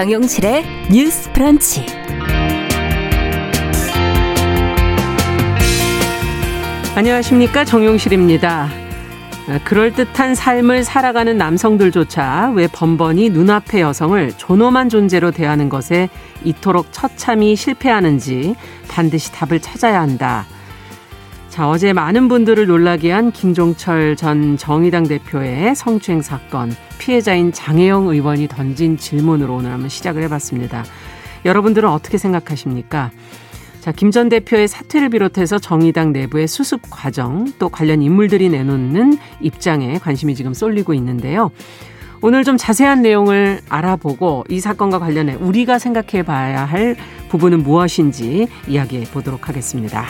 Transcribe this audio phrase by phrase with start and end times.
[0.00, 1.84] 정용실의 뉴스 프런치.
[6.94, 7.66] 안녕하십니까.
[7.66, 8.70] 정용실입니다.
[9.64, 16.08] 그럴듯한 삶을 살아가는 남성들조차 왜 번번이 눈앞의 여성을 존엄한 존재로 대하는 것에
[16.44, 18.54] 이토록 처참히 실패하는지
[18.88, 20.46] 반드시 답을 찾아야 한다.
[21.50, 28.46] 자, 어제 많은 분들을 놀라게 한 김종철 전 정의당 대표의 성추행 사건 피해자인 장혜영 의원이
[28.46, 30.84] 던진 질문으로 오늘 한번 시작을 해봤습니다.
[31.44, 33.10] 여러분들은 어떻게 생각하십니까?
[33.80, 39.98] 자, 김 전 대표의 사퇴를 비롯해서 정의당 내부의 수습 과정 또 관련 인물들이 내놓는 입장에
[39.98, 41.50] 관심이 지금 쏠리고 있는데요.
[42.22, 46.94] 오늘 좀 자세한 내용을 알아보고 이 사건과 관련해 우리가 생각해 봐야 할
[47.28, 50.04] 부분은 무엇인지 이야기해 보도록 하겠습니다.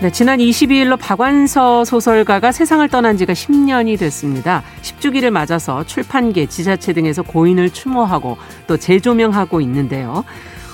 [0.00, 4.62] 네, 지난 22일로 박완서 소설가가 세상을 떠난 지가 10년이 됐습니다.
[4.82, 8.38] 10주기를 맞아서 출판계, 지자체 등에서 고인을 추모하고
[8.68, 10.24] 또 재조명하고 있는데요.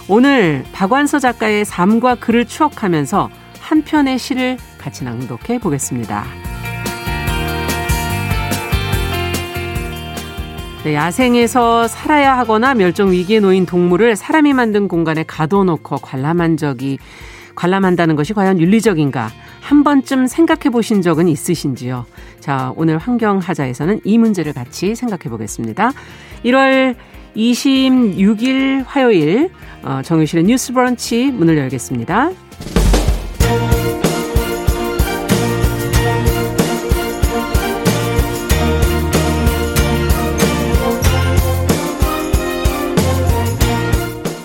[0.09, 3.31] 오늘 박완서 작가의 삶과 글을 추억하면서
[3.61, 6.54] 한 편의 시를 같이 낭독해 보겠습니다.
[10.85, 16.99] 네, 야생에서 살아야 하거나 멸종 위기에 놓인 동물을 사람이 만든 공간에 가둬놓고 관람한 적이
[17.55, 19.31] 관람한다는 것이 과연 윤리적인가
[19.63, 22.05] 한 번쯤 생각해 보신 적은 있으신지요?
[22.39, 25.93] 자, 오늘 환경하자에서는 이 문제를 같이 생각해 보겠습니다.
[26.45, 26.97] 1월
[27.35, 29.51] 26일 화요일
[29.83, 32.31] 어, 정유실의 뉴스 브런치 문을 열겠습니다.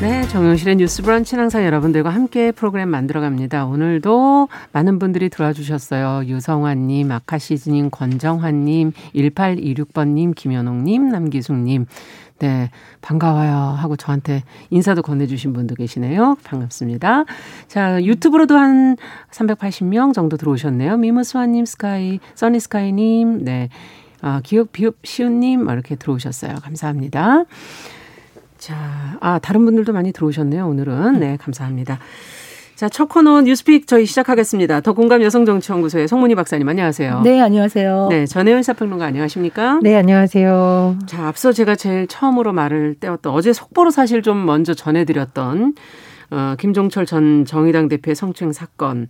[0.00, 3.66] 네, 정영실의 뉴스 브런치는 항상 여러분들과 함께 프로그램 만들어갑니다.
[3.66, 6.26] 오늘도 많은 분들이 들어와 주셨어요.
[6.26, 11.84] 유성환님, 아카시즈님, 권정환님, 1826번님, 김현옥님, 남기숙님.
[12.38, 12.70] 네,
[13.02, 16.38] 반가워요 하고 저한테 인사도 건네주신 분도 계시네요.
[16.44, 17.26] 반갑습니다.
[17.68, 18.96] 자, 유튜브로도 한
[19.30, 20.96] 380명 정도 들어오셨네요.
[20.96, 23.68] 미무스와님, 스카이, 써니스카이님, 네,
[24.22, 26.54] 아, 기억 비읍 시우님, 이렇게 들어오셨어요.
[26.62, 27.44] 감사합니다.
[28.60, 31.18] 자, 아, 다른 분들도 많이 들어오셨네요, 오늘은.
[31.18, 31.98] 네, 감사합니다.
[32.76, 34.80] 자, 첫 코너 뉴스픽 저희 시작하겠습니다.
[34.82, 37.22] 더 공감 여성정치연구소의 송문희 박사님 안녕하세요.
[37.22, 38.08] 네, 안녕하세요.
[38.10, 39.80] 네, 전혜연 사평론가 안녕하십니까?
[39.82, 40.98] 네, 안녕하세요.
[41.06, 45.74] 자, 앞서 제가 제일 처음으로 말을 떼었던 어제 속보로 사실 좀 먼저 전해드렸던
[46.30, 49.08] 어, 김종철 전 정의당 대표의 성추행 사건.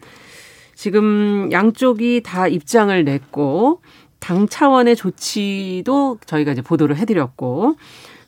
[0.74, 3.82] 지금 양쪽이 다 입장을 냈고
[4.20, 7.76] 당 차원의 조치도 저희가 이제 보도를 해드렸고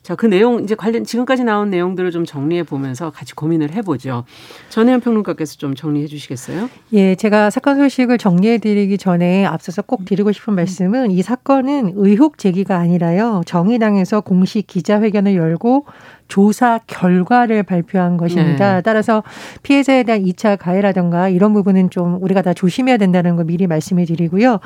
[0.03, 4.25] 자, 그 내용 이제 관련 지금까지 나온 내용들을 좀 정리해 보면서 같이 고민을 해 보죠.
[4.69, 6.69] 전혜연 평론가께서 좀 정리해 주시겠어요?
[6.91, 12.37] 예, 제가 사건 소식을 정리해 드리기 전에 앞서서 꼭 드리고 싶은 말씀은 이 사건은 의혹
[12.37, 13.43] 제기가 아니라요.
[13.45, 15.85] 정의당에서 공식 기자회견을 열고
[16.27, 18.75] 조사 결과를 발표한 것입니다.
[18.75, 18.81] 네.
[18.81, 19.23] 따라서
[19.61, 24.59] 피해자에 대한 2차 가해라든가 이런 부분은 좀 우리가 다 조심해야 된다는 거 미리 말씀해 드리고요.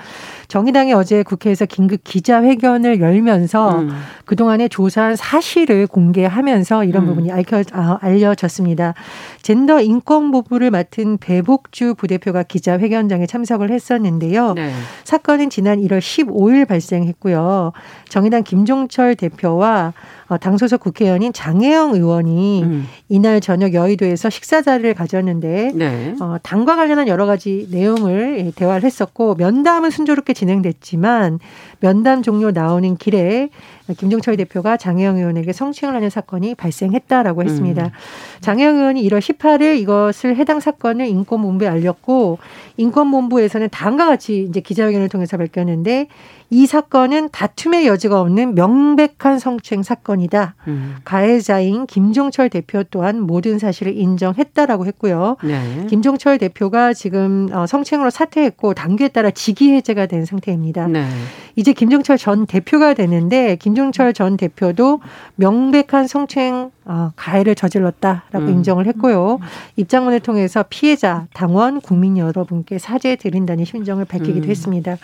[0.48, 3.90] 정의당이 어제 국회에서 긴급 기자회견을 열면서 음.
[4.26, 7.08] 그동안의 조사한 사실을 공개하면서 이런 음.
[7.08, 8.94] 부분이 알려, 아, 알려졌습니다.
[9.42, 14.54] 젠더 인권보부를 맡은 배복주 부대표가 기자회견장에 참석을 했었는데요.
[14.54, 14.72] 네.
[15.04, 17.72] 사건은 지난 1월 15일 발생했고요.
[18.10, 19.94] 정의당 김종철 대표와
[20.27, 22.88] 어, 당 소속 국회의원인 장혜영 의원이 음.
[23.08, 26.16] 이날 저녁 여의도에서 식사 자리를 가졌는데 네.
[26.20, 31.40] 어, 당과 관련한 여러 가지 내용을 예, 대화를 했었고 면담은 순조롭게 진행됐지만
[31.80, 33.50] 면담 종료 나오는 길에
[33.98, 37.86] 김종철 대표가 장혜영 의원에게 성추행을 하는 사건이 발생했다라고 했습니다.
[37.86, 37.92] 음.
[38.42, 42.40] 장혜영 의원이 1월 18일 이것을 해당 사건을 인권본부에 알렸고
[42.76, 46.08] 인권본부에서는 다음과 같이 이제 기자회견을 통해서 밝혔는데
[46.50, 50.56] 이 사건은 다툼의 여지가 없는 명백한 성추행 사건이다.
[50.68, 50.96] 음.
[51.06, 55.38] 가해자인 김종철 대표 또한 모든 사실을 인정했다라고 했고요.
[55.44, 55.86] 네.
[55.90, 60.88] 김종철 대표가 지금 어, 성추행으로 사퇴했고 당규에 따라 직위 해제가 된 상태입니다.
[60.88, 61.08] 네.
[61.56, 65.02] 이제 김종철 전 대표가 되는데 김 김종철 전 대표도
[65.36, 68.50] 명백한 성추행 어, 가해를 저질렀다라고 음.
[68.50, 69.40] 인정을 했고요.
[69.76, 74.50] 입장문을 통해서 피해자, 당원, 국민 여러분께 사죄 드린다는 심정을 밝히기도 음.
[74.50, 74.98] 했습니다.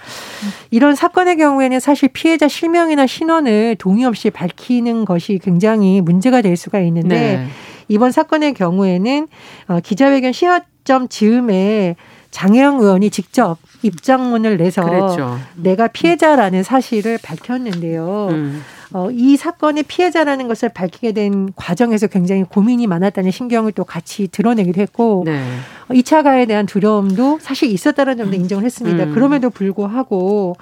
[0.71, 6.79] 이런 사건의 경우에는 사실 피해자 실명이나 신원을 동의 없이 밝히는 것이 굉장히 문제가 될 수가
[6.79, 7.47] 있는데 네.
[7.87, 9.27] 이번 사건의 경우에는
[9.67, 11.95] 어, 기자회견 시점 즈음에
[12.31, 15.37] 장혜영 의원이 직접 입장문을 내서 그랬죠.
[15.55, 18.29] 내가 피해자라는 사실을 밝혔는데요.
[18.31, 18.63] 음.
[18.93, 24.81] 어, 이 사건의 피해자라는 것을 밝히게 된 과정에서 굉장히 고민이 많았다는 신경을 또 같이 드러내기도
[24.81, 25.43] 했고 네.
[25.89, 29.05] 2차 어, 가해에 대한 두려움도 사실 있었다는 점도 인정을 했습니다.
[29.05, 29.13] 음.
[29.13, 30.55] 그럼에도 불구하고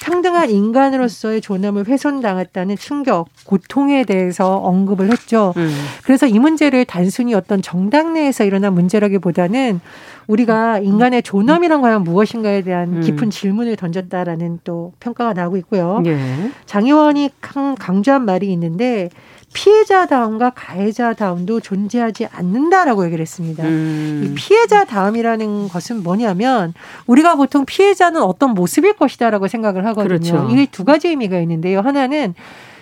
[0.00, 5.54] 평등한 인간으로서의 존엄을 훼손당했다는 충격, 고통에 대해서 언급을 했죠.
[5.56, 5.70] 음.
[6.04, 9.80] 그래서 이 문제를 단순히 어떤 정당 내에서 일어난 문제라기보다는
[10.26, 13.00] 우리가 인간의 존엄이란 과연 무엇인가에 대한 음.
[13.02, 16.02] 깊은 질문을 던졌다라는 또 평가가 나오고 있고요.
[16.06, 16.18] 예.
[16.66, 19.10] 장 의원이 강조한 말이 있는데
[19.54, 23.64] 피해자다움과 가해자다움도 존재하지 않는다라고 얘기를 했습니다.
[23.64, 24.22] 음.
[24.24, 26.74] 이 피해자다움이라는 것은 뭐냐면
[27.06, 30.18] 우리가 보통 피해자는 어떤 모습일 것이다라고 생각을 하거든요.
[30.18, 30.48] 그렇죠.
[30.50, 31.80] 이게 두 가지 의미가 있는데요.
[31.80, 32.34] 하나는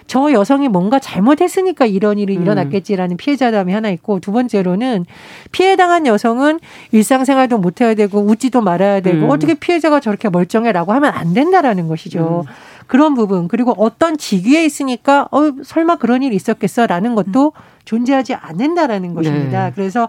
[0.06, 2.42] 저 여성이 뭔가 잘못했으니까 이런 일이 음.
[2.42, 5.06] 일어났겠지라는 피해자담이 하나 있고 두 번째로는
[5.52, 6.60] 피해당한 여성은
[6.92, 9.30] 일상생활도 못해야 되고 웃지도 말아야 되고 음.
[9.30, 12.44] 어떻게 피해자가 저렇게 멀쩡해라고 하면 안 된다라는 것이죠.
[12.46, 12.52] 음.
[12.86, 17.52] 그런 부분 그리고 어떤 직위에 있으니까 어 설마 그런 일이 있었겠어라는 것도
[17.84, 19.66] 존재하지 않는다라는 것입니다.
[19.66, 19.72] 네.
[19.74, 20.08] 그래서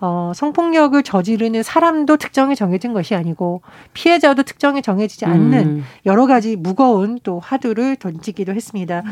[0.00, 3.62] 어, 성폭력을 저지르는 사람도 특정이 정해진 것이 아니고
[3.92, 5.84] 피해자도 특정이 정해지지 않는 음.
[6.06, 9.02] 여러 가지 무거운 또 화두를 던지기도 했습니다.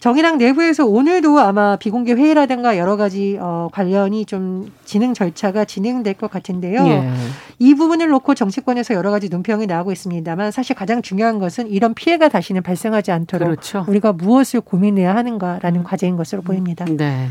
[0.00, 6.30] 정의당 내부에서 오늘도 아마 비공개 회의라든가 여러 가지 어, 관련이 좀 진행 절차가 진행될 것
[6.30, 6.86] 같은데요.
[6.86, 7.10] 예.
[7.58, 12.28] 이 부분을 놓고 정치권에서 여러 가지 논평이 나오고 있습니다만 사실 가장 중요한 것은 이런 피해가
[12.28, 13.84] 다시는 발생하지 않도록 그렇죠.
[13.88, 16.84] 우리가 무엇을 고민해야 하는가라는 과제인 것으로 보입니다.
[16.84, 17.28] 네.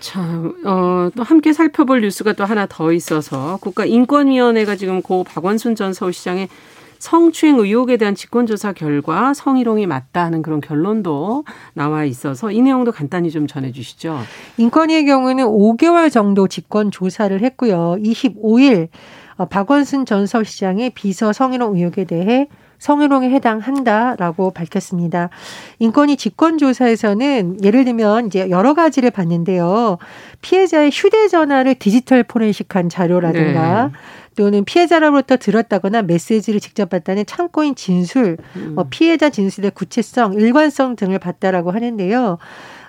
[0.00, 5.92] 참, 어, 또 함께 살펴볼 뉴스가 또 하나 더 있어서 국가인권위원회가 지금 고 박원순 전
[5.92, 6.48] 서울시장의
[6.98, 13.30] 성추행 의혹에 대한 직권조사 결과 성희롱이 맞다 하는 그런 결론도 나와 있어서 이 내용도 간단히
[13.30, 14.18] 좀 전해 주시죠.
[14.56, 17.96] 인권위의 경우는 5개월 정도 직권조사를 했고요.
[18.00, 18.88] 25일
[19.36, 22.48] 어, 박원순 전 서울시장의 비서 성희롱 의혹에 대해
[22.78, 25.30] 성희롱에 해당한다라고 밝혔습니다.
[25.78, 29.98] 인권위 직권조사에서는 예를 들면 이제 여러 가지를 봤는데요.
[30.42, 33.92] 피해자의 휴대전화를 디지털 포렌식한 자료라든가 네.
[34.36, 38.74] 또는 피해자로부터 들었다거나 메시지를 직접 받다는 참고인 진술, 음.
[38.76, 42.38] 뭐 피해자 진술의 구체성, 일관성 등을 봤다라고 하는데요.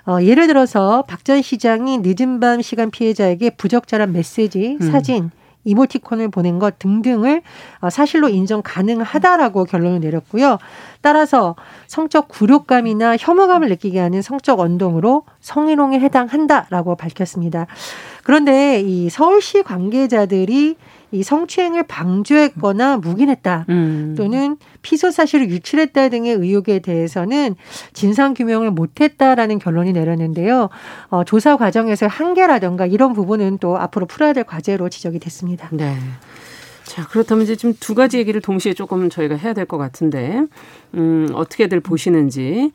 [0.06, 4.90] 어, 예를 들어서 박 전 시장이 늦은 밤 시간 피해자에게 부적절한 메시지, 음.
[4.90, 5.30] 사진,
[5.64, 7.42] 이모티콘을 보낸 것 등등을
[7.80, 10.58] 어, 사실로 인정 가능하다라고 결론을 내렸고요.
[11.00, 17.66] 따라서 성적 굴욕감이나 혐오감을 느끼게 하는 성적 언동으로 성희롱에 해당한다라고 밝혔습니다.
[18.22, 20.76] 그런데 이 서울시 관계자들이
[21.12, 24.14] 이 성추행을 방조했거나 묵인했다 음.
[24.16, 27.56] 또는 피소 사실을 유출했다 등의 의혹에 대해서는
[27.92, 30.68] 진상 규명을 못했다라는 결론이 내렸는데요.
[31.08, 35.68] 어, 조사 과정에서 한계라든가 이런 부분은 또 앞으로 풀어야 될 과제로 지적이 됐습니다.
[35.72, 35.96] 네.
[36.84, 40.44] 자, 그렇다면 이제 좀두 가지 얘기를 동시에 조금 저희가 해야 될 것 같은데,
[40.94, 42.72] 음, 어떻게들 보시는지,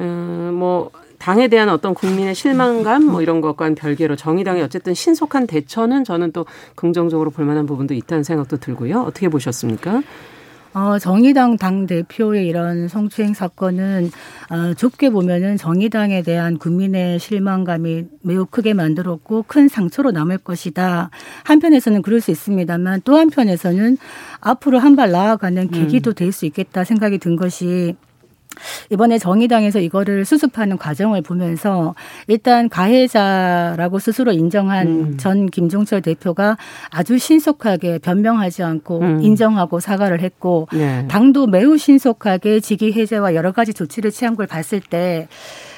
[0.00, 0.90] 음, 뭐,
[1.22, 6.46] 당에 대한 어떤 국민의 실망감 뭐 이런 것과는 별개로 정의당의 어쨌든 신속한 대처는 저는 또
[6.74, 9.02] 긍정적으로 볼 만한 부분도 있다는 생각도 들고요.
[9.02, 10.02] 어떻게 보셨습니까?
[10.74, 14.10] 어, 정의당 당 대표의 이런 성추행 사건은
[14.50, 21.10] 어, 좁게 보면은 정의당에 대한 국민의 실망감이 매우 크게 만들었고 큰 상처로 남을 것이다.
[21.44, 23.96] 한편에서는 그럴 수 있습니다만 또 한편에서는
[24.40, 26.14] 앞으로 한 발 나아가는 계기도 음.
[26.14, 27.94] 될수 있겠다 생각이 든 것이
[28.90, 31.94] 이번에 정의당에서 이거를 수습하는 과정을 보면서
[32.26, 35.16] 일단 가해자라고 스스로 인정한 음.
[35.16, 36.56] 전 김종철 대표가
[36.90, 39.22] 아주 신속하게 변명하지 않고 음.
[39.22, 41.06] 인정하고 사과를 했고 네.
[41.08, 45.28] 당도 매우 신속하게 직위 해제와 여러 가지 조치를 취한 걸 봤을 때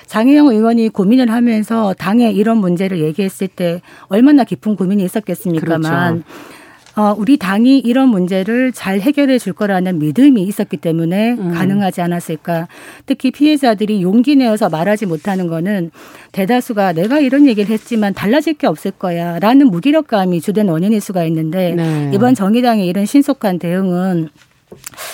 [0.07, 6.53] 장혜영 의원이 고민을 하면서 당에 이런 문제를 얘기했을 때 얼마나 깊은 고민이 있었겠습니까만 그렇죠.
[6.96, 11.52] 어, 우리 당이 이런 문제를 잘 해결해 줄 거라는 믿음이 있었기 때문에 음.
[11.52, 12.68] 가능하지 않았을까.
[13.06, 15.90] 특히 피해자들이 용기 내어서 말하지 못하는 거는
[16.32, 21.74] 대다수가 내가 이런 얘기를 했지만 달라질 게 없을 거야 라는 무기력감이 주된 원인일 수가 있는데
[21.74, 22.10] 네.
[22.14, 24.28] 이번 정의당의 이런 신속한 대응은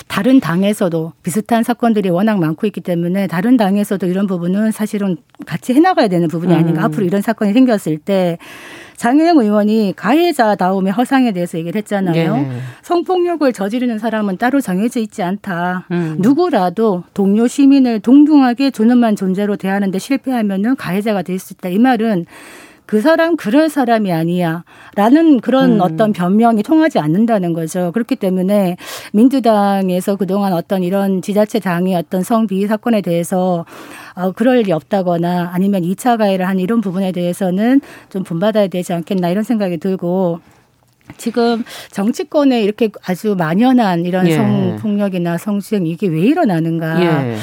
[0.09, 6.09] 다른 당에서도 비슷한 사건들이 워낙 많고 있기 때문에 다른 당에서도 이런 부분은 사실은 같이 해나가야
[6.09, 6.83] 되는 부분이 아닌가.
[6.83, 6.85] 음.
[6.87, 8.39] 앞으로 이런 사건이 생겼을 때
[8.97, 12.37] 장혜영 의원이 가해자다움의 허상에 대해서 얘기를 했잖아요.
[12.37, 12.51] 네.
[12.83, 15.87] 성폭력을 저지르는 사람은 따로 정해져 있지 않다.
[15.91, 16.17] 음.
[16.19, 21.71] 누구라도 동료 시민을 동등하게 존엄한 존재로 대하는데 실패하면은 가해자가 될 수 있다.
[21.71, 22.27] 이 말은
[22.91, 24.65] 그 사람 그럴 사람이 아니야.
[24.97, 25.81] 라는 그런 음.
[25.81, 27.93] 어떤 변명이 통하지 않는다는 거죠.
[27.93, 28.77] 그렇기 때문에
[29.13, 33.65] 민주당에서 그동안 어떤 이런 지자체 당의 어떤 성비위 사건에 대해서
[34.17, 39.29] 어, 그럴 일이 없다거나 아니면 2차 가해를 한 이런 부분에 대해서는 좀 본받아야 되지 않겠나
[39.29, 40.41] 이런 생각이 들고
[41.17, 44.35] 지금 정치권에 이렇게 아주 만연한 이런 예.
[44.35, 47.01] 성폭력이나 성추행 이게 왜 일어나는가.
[47.05, 47.37] 예.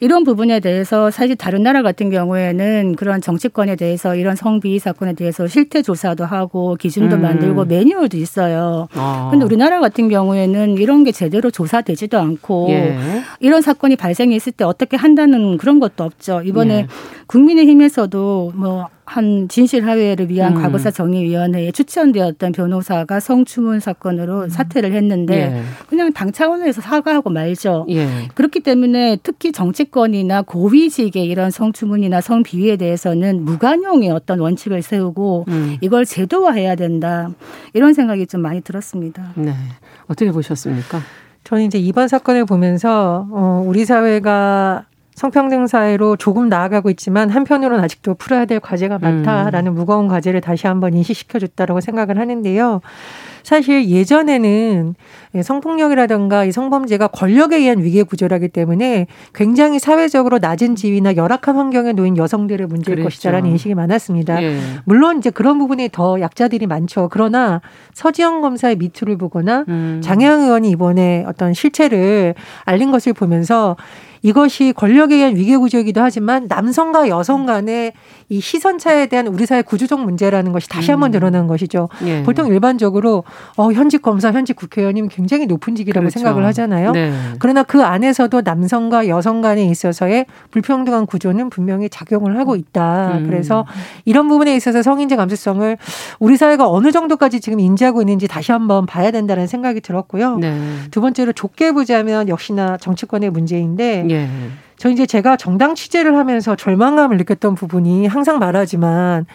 [0.00, 5.46] 이런 부분에 대해서 사실 다른 나라 같은 경우에는 그런 정치권에 대해서 이런 성비위 사건에 대해서
[5.46, 7.22] 실태 조사도 하고 기준도 음.
[7.22, 8.88] 만들고 매뉴얼도 있어요.
[8.94, 9.28] 아.
[9.30, 12.96] 근데 우리나라 같은 경우에는 이런 게 제대로 조사되지도 않고 예.
[13.40, 16.42] 이런 사건이 발생했을 때 어떻게 한다는 그런 것도 없죠.
[16.44, 16.86] 이번에 예.
[17.26, 20.62] 국민의힘에서도 뭐 한 진실화해를 위한 음.
[20.62, 24.48] 과거사 정의위원회에 추천되었던 변호사가 성추문 사건으로 음.
[24.48, 25.62] 사퇴를 했는데 예.
[25.88, 27.86] 그냥 당 차원에서 사과하고 말죠.
[27.88, 28.06] 예.
[28.34, 35.76] 그렇기 때문에 특히 정치권이나 고위직의 이런 성추문이나 성비위에 대해서는 무관용의 어떤 원칙을 세우고 음.
[35.80, 37.30] 이걸 제도화해야 된다.
[37.74, 39.32] 이런 생각이 좀 많이 들었습니다.
[39.36, 39.54] 네.
[40.08, 41.00] 어떻게 보셨습니까?
[41.44, 44.86] 저는 이제 이번 사건을 보면서 어, 우리 사회가
[45.16, 49.74] 성평등 사회로 조금 나아가고 있지만 한편으로는 아직도 풀어야 될 과제가 많다라는 음.
[49.74, 52.82] 무거운 과제를 다시 한번 인식시켜 줬다라고 생각을 하는데요.
[53.42, 54.94] 사실 예전에는
[55.42, 62.16] 성폭력이라든가 이 성범죄가 권력에 의한 위계 구조라기 때문에 굉장히 사회적으로 낮은 지위나 열악한 환경에 놓인
[62.16, 63.04] 여성들의 문제일 그랬죠.
[63.04, 64.42] 것이다라는 인식이 많았습니다.
[64.42, 64.58] 예.
[64.84, 67.08] 물론 이제 그런 부분이 더 약자들이 많죠.
[67.10, 67.62] 그러나
[67.94, 70.00] 서지영 검사의 미투를 보거나 음.
[70.02, 73.76] 장혜영 의원이 이번에 어떤 실체를 알린 것을 보면서
[74.22, 77.92] 이것이 권력에 의한 위계 구조이기도 하지만 남성과 여성 간의
[78.28, 81.12] 이 시선 차에 대한 우리 사회 구조적 문제라는 것이 다시 한번 음.
[81.12, 81.88] 드러난 것이죠.
[82.04, 82.22] 예.
[82.24, 83.24] 보통 일반적으로
[83.56, 86.18] 어, 현직 검사, 현직 국회의원이면 굉장히 높은 직이라고 그렇죠.
[86.18, 86.92] 생각을 하잖아요.
[86.92, 87.12] 네.
[87.38, 93.18] 그러나 그 안에서도 남성과 여성 간에 있어서의 불평등한 구조는 분명히 작용을 하고 있다.
[93.18, 93.26] 음.
[93.26, 93.64] 그래서
[94.04, 95.76] 이런 부분에 있어서 성인지 감수성을
[96.18, 100.38] 우리 사회가 어느 정도까지 지금 인지하고 있는지 다시 한번 봐야 된다는 생각이 들었고요.
[100.38, 100.58] 네.
[100.90, 104.15] 두 번째로 좁게 보자면 역시나 정치권의 문제인데 예.
[104.78, 109.26] 저 이제 제가 정당 취재를 하면서 절망감을 느꼈던 부분이 항상 말하지만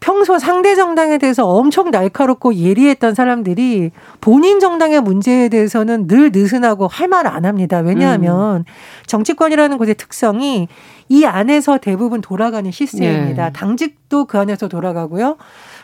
[0.00, 3.90] 평소 상대 정당에 대해서 엄청 날카롭고 예리했던 사람들이
[4.20, 7.78] 본인 정당의 문제에 대해서는 늘 느슨하고 할 말 안 합니다.
[7.78, 8.64] 왜냐하면 음.
[9.06, 10.68] 정치권이라는 곳의 특성이
[11.08, 13.46] 이 안에서 대부분 돌아가는 시스템입니다.
[13.46, 13.52] 네.
[13.52, 15.36] 당직도 그 안에서 돌아가고요.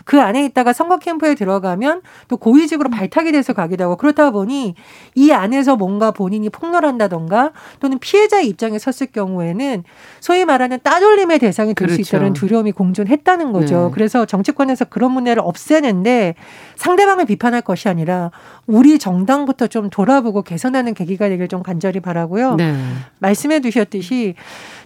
[0.04, 4.74] 그 안에 있다가 선거 캠프에 들어가면 또 고위직으로 발탁이 돼서 가기도 하고 그렇다 보니
[5.14, 9.84] 이 안에서 뭔가 본인이 폭로한다던가 또는 피해자의 입장에 섰을 경우에는
[10.20, 12.16] 소위 말하는 따돌림의 대상이 될수 그렇죠.
[12.16, 13.86] 있다는 두려움이 공존했다는 거죠.
[13.86, 13.90] 네.
[13.92, 16.34] 그래서 정치권에서 그런 문제를 없애는데
[16.76, 18.30] 상대방을 비판할 것이 아니라
[18.66, 22.56] 우리 정당부터 좀 돌아보고 개선하는 계기가 되길 좀 간절히 바라고요.
[22.56, 22.74] 네.
[23.18, 24.34] 말씀해 주셨듯이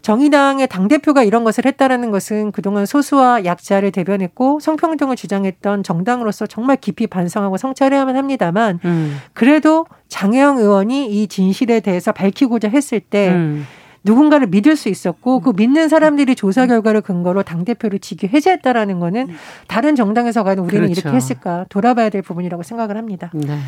[0.02, 6.76] 정의당의 당대표가 이런 것을 했다라는 것은 그동안 소수와 약자를 대변했고 성평등 을 주장했던 정당으로서 정말
[6.76, 9.16] 깊이 반성하고 성찰해야만 합니다만 음.
[9.32, 13.66] 그래도 장혜영 의원이 이 진실에 대해서 밝히고자 했을 때 음.
[14.04, 19.28] 누군가를 믿을 수 있었고 그 믿는 사람들이 조사 결과를 근거로 당 대표를 직위 해제했다라는 거는
[19.66, 21.00] 다른 정당에서 가는 우리는 그렇죠.
[21.00, 23.30] 이렇게 했을까 돌아봐야 될 부분이라고 생각을 합니다.
[23.32, 23.58] 네.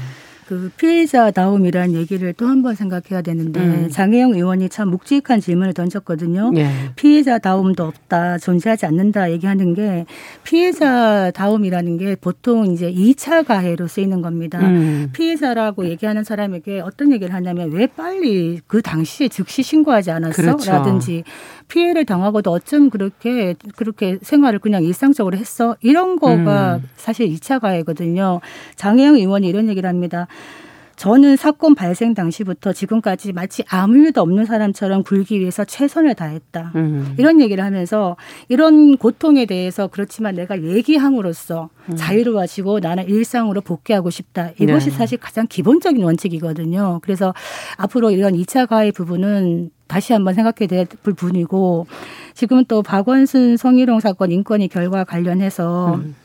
[0.48, 3.88] 그 피해자다움이라는 얘기를 또 한 번 생각해야 되는데 음.
[3.90, 6.52] 장혜영 의원이 참 묵직한 질문을 던졌거든요.
[6.56, 6.68] 예.
[6.96, 10.06] 피해자다움도 없다, 존재하지 않는다 얘기하는 게
[10.44, 14.60] 피해자다움이라는 게 보통 이제 2차 가해로 쓰이는 겁니다.
[14.60, 15.10] 음.
[15.12, 20.42] 피해자라고 얘기하는 사람에게 어떤 얘기를 하냐면 왜 빨리 그 당시에 즉시 신고하지 않았어?
[20.42, 20.70] 그렇죠.
[20.70, 21.24] 라든지
[21.68, 25.76] 피해를 당하고도 어쩜 그렇게 그렇게 생활을 그냥 일상적으로 했어?
[25.80, 26.88] 이런 거가 음.
[26.96, 28.40] 사실 2차 가해거든요.
[28.76, 30.26] 장혜영 의원이 이런 얘기를 합니다.
[30.96, 36.72] 저는 사건 발생 당시부터 지금까지 마치 아무 일도 없는 사람처럼 굴기 위해서 최선을 다했다.
[36.74, 37.14] 음.
[37.18, 38.16] 이런 얘기를 하면서
[38.48, 41.96] 이런 고통에 대해서 그렇지만 내가 얘기함으로써 음.
[41.96, 44.50] 자유로워지고 나는 일상으로 복귀하고 싶다.
[44.58, 44.96] 이것이 네.
[44.96, 47.00] 사실 가장 기본적인 원칙이거든요.
[47.02, 47.34] 그래서
[47.76, 51.86] 앞으로 이런 2차 가해 부분은 다시 한번 생각해 야 될 부분이고
[52.34, 56.16] 지금 또 박원순 성희롱 사건 인권위 결과 관련해서 음.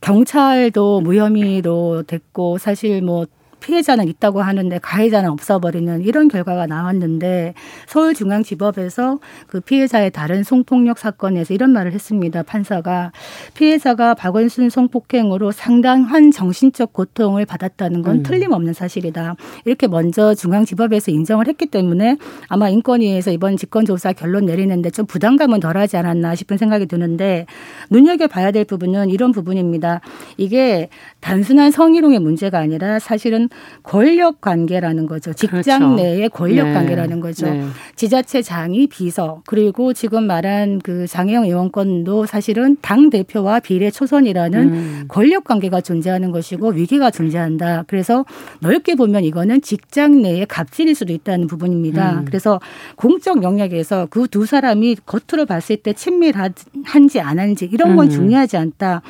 [0.00, 3.26] 경찰도 무혐의로 됐고 사실 뭐
[3.64, 7.54] 피해자는 있다고 하는데 가해자는 없어버리는 이런 결과가 나왔는데
[7.86, 12.42] 서울중앙지법에서 그 피해자의 다른 성폭력 사건에서 이런 말을 했습니다.
[12.42, 13.12] 판사가
[13.54, 18.22] 피해자가 박원순 성폭행으로 상당한 정신적 고통을 받았다는 건 음.
[18.22, 19.36] 틀림없는 사실이다.
[19.64, 22.18] 이렇게 먼저 중앙지법에서 인정을 했기 때문에
[22.48, 27.46] 아마 인권위에서 이번 직권조사 결론 내리는데 좀 부담감은 덜하지 않았나 싶은 생각이 드는데
[27.88, 30.02] 눈여겨봐야 될 부분은 이런 부분입니다.
[30.36, 30.90] 이게
[31.20, 33.48] 단순한 성희롱의 문제가 아니라 사실은
[33.82, 35.32] 권력 관계라는 거죠.
[35.32, 35.94] 직장 그렇죠.
[35.94, 36.74] 내의 권력 네.
[36.74, 37.46] 관계라는 거죠.
[37.46, 37.64] 네.
[37.96, 45.04] 지자체 장이 비서 그리고 지금 말한 그 장혜영 의원권도 사실은 당 대표와 비례 초선이라는 음.
[45.08, 47.84] 권력 관계가 존재하는 것이고 위기가 존재한다.
[47.86, 48.26] 그래서
[48.60, 52.20] 넓게 보면 이거는 직장 내의 갑질일 수도 있다는 부분입니다.
[52.20, 52.24] 음.
[52.26, 52.60] 그래서
[52.96, 58.10] 공적 영역에서 그 두 사람이 겉으로 봤을 때 친밀한지 안 한지 이런 건 음.
[58.10, 59.00] 중요하지 않다.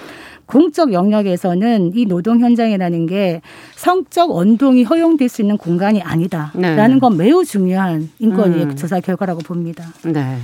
[0.47, 3.41] 공적 영역에서는 이 노동 현장이라는 게
[3.75, 6.99] 성적 원동이 허용될 수 있는 공간이 아니다라는 네.
[6.99, 8.77] 건 매우 중요한 인권위의 음.
[8.77, 9.85] 조사 결과라고 봅니다.
[10.05, 10.37] 네.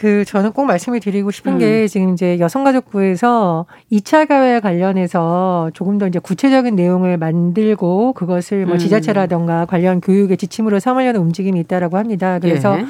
[0.00, 1.58] 그 저는 꼭 말씀을 드리고 싶은 음.
[1.58, 8.76] 게 지금 이제 여성가족부에서 2차 가해 관련해서 조금 더 이제 구체적인 내용을 만들고 그것을 뭐
[8.76, 8.78] 음.
[8.78, 12.38] 지자체라던가 관련 교육의 지침으로 삼으려는 움직임이 있다라고 합니다.
[12.38, 12.86] 그래서 예.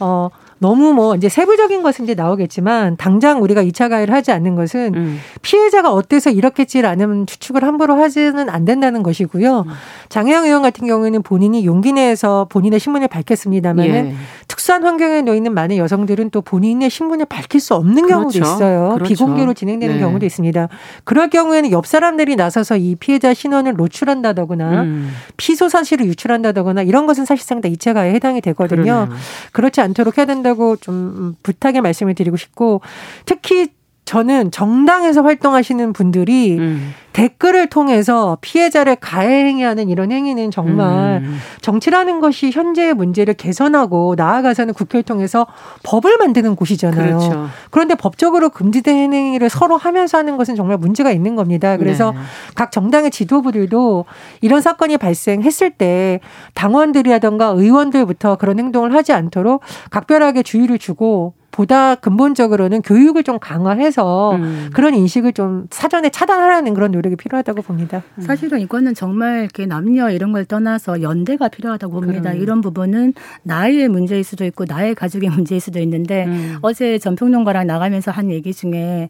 [0.00, 0.28] 어
[0.64, 5.20] 너무 뭐 이제 세부적인 것은 이제 나오겠지만 당장 우리가 2차 가해를 하지 않는 것은 음.
[5.42, 9.64] 피해자가 어때서 이렇겠지라는 추측을 함부로 하지는 안 된다는 것이고요.
[9.66, 9.72] 음.
[10.08, 14.14] 장혜영 의원 같은 경우에는 본인이 용기 내서 본인의 신문을 밝혔습니다만 예.
[14.48, 18.14] 특수한 환경에 놓여 있는 많은 여성들은 또 본인의 신문을 밝힐 수 없는 그렇죠.
[18.14, 18.94] 경우도 있어요.
[18.94, 19.08] 그렇죠.
[19.10, 20.00] 비공개로 진행되는 네.
[20.00, 20.68] 경우도 있습니다.
[21.04, 25.12] 그럴 경우에는 옆 사람들이 나서서 이 피해자 신원을 노출한다거나 음.
[25.36, 28.82] 피소 사실을 유출한다거나 이런 것은 사실상 다 2차 가해에 해당이 되거든요.
[28.82, 29.08] 그러네요.
[29.52, 32.80] 그렇지 않도록 해야 된다고 한다고 좀 부탁의 말씀을 드리고 싶고
[33.26, 33.68] 특히
[34.04, 36.94] 저는 정당에서 활동하시는 분들이 음.
[37.14, 41.38] 댓글을 통해서 피해자를 가해행위하는 이런 행위는 정말 음.
[41.62, 45.46] 정치라는 것이 현재의 문제를 개선하고 나아가서는 국회를 통해서
[45.84, 47.18] 법을 만드는 곳이잖아요.
[47.18, 47.46] 그렇죠.
[47.70, 51.76] 그런데 법적으로 금지된 행위를 서로 하면서 하는 것은 정말 문제가 있는 겁니다.
[51.76, 52.18] 그래서 네.
[52.56, 54.04] 각 정당의 지도부들도
[54.42, 56.20] 이런 사건이 발생했을 때
[56.54, 64.70] 당원들이라던가 의원들부터 그런 행동을 하지 않도록 각별하게 주의를 주고 보다 근본적으로는 교육을 좀 강화해서 음.
[64.74, 68.02] 그런 인식을 좀 사전에 차단하라는 그런 노력이 필요하다고 봅니다.
[68.18, 68.22] 음.
[68.22, 72.30] 사실은 이거는 정말 이렇게 남녀 이런 걸 떠나서 연대가 필요하다고 봅니다.
[72.30, 72.42] 그럼.
[72.42, 76.58] 이런 부분은 나의 문제일 수도 있고 나의 가족의 문제일 수도 있는데 음.
[76.62, 79.08] 어제 전평론가랑 나가면서 한 얘기 중에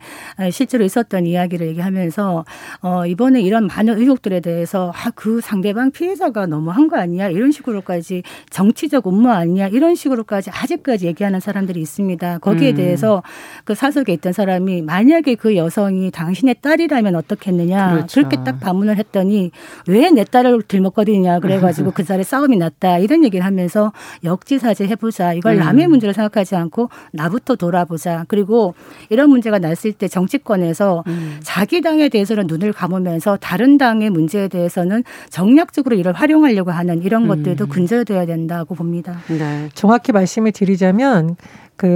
[0.53, 2.45] 실제로 있었던 이야기를 얘기하면서
[2.83, 7.51] 어 이번에 이런 많은 의혹들에 대해서 아, 그 상대방 피해자가 너무 한 거 아니야 이런
[7.51, 12.34] 식으로까지 정치적 음모 아니냐 이런 식으로까지 아직까지 얘기하는 사람들이 있습니다.
[12.39, 12.77] 거기에 음.
[12.77, 13.23] 대해서
[13.65, 18.21] 그 사석에 있던 사람이 만약에 그 여성이 당신의 딸이라면 어떻겠느냐 그렇죠.
[18.21, 19.51] 그렇게 딱 반문을 했더니
[19.87, 23.93] 왜 내 딸을 들먹거리냐 그래가지고 그 자리에 싸움이 났다 이런 얘기를 하면서
[24.23, 25.61] 역지사지 해보자 이걸 음.
[25.61, 28.75] 남의 문제를 생각하지 않고 나부터 돌아보자 그리고
[29.11, 31.41] 이런 문제가 났을 때 정치권에서 음.
[31.43, 37.65] 자기 당에 대해서는 눈을 감으면서 다른 당의 문제에 대해서는 정략적으로 이를 활용하려고 하는 이런 것들도
[37.65, 37.69] 음.
[37.69, 39.19] 근절돼야 된다고 봅니다.
[39.29, 39.69] 네.
[39.75, 41.37] 정확히 말씀을 드리자면
[41.77, 41.87] 그,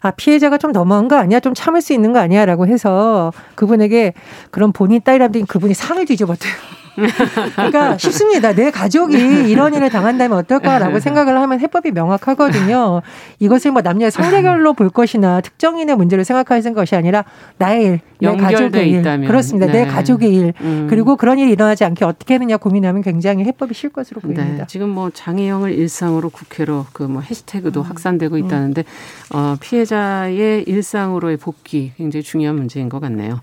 [0.00, 1.40] 아, 피해자가 좀 너무한 거 아니야?
[1.40, 2.44] 좀 참을 수 있는 거 아니야?
[2.44, 4.12] 라고 해서 그분에게
[4.50, 6.52] 그런 본인 딸이라면 그분이 상을 뒤집었대요.
[7.54, 8.52] 그러니까 쉽습니다.
[8.54, 13.02] 내 가족이 이런 일을 당한다면 어떨까라고 생각을 하면 해법이 명확하거든요.
[13.38, 17.24] 이것을 뭐 남녀의 성대결로 볼 것이나 특정인의 문제를 생각하는 것이 아니라
[17.58, 19.00] 나의 일, 내 가족의 일.
[19.00, 19.26] 있다면.
[19.26, 19.66] 그렇습니다.
[19.66, 19.84] 네.
[19.84, 20.52] 내 가족의 일.
[20.60, 20.86] 음.
[20.88, 24.34] 그리고 그런 일이 일어나지 않게 어떻게 하느냐 고민하면 굉장히 해법이 쉴 것으로 네.
[24.34, 24.62] 보입니다.
[24.62, 24.66] 네.
[24.68, 27.86] 지금 뭐 장애형을 일상으로 국회로 그 뭐 해시태그도 음.
[27.86, 28.84] 확산되고 있다는데
[29.32, 33.40] 어, 피해자의 일상으로의 복귀 굉장히 중요한 문제인 것 같네요.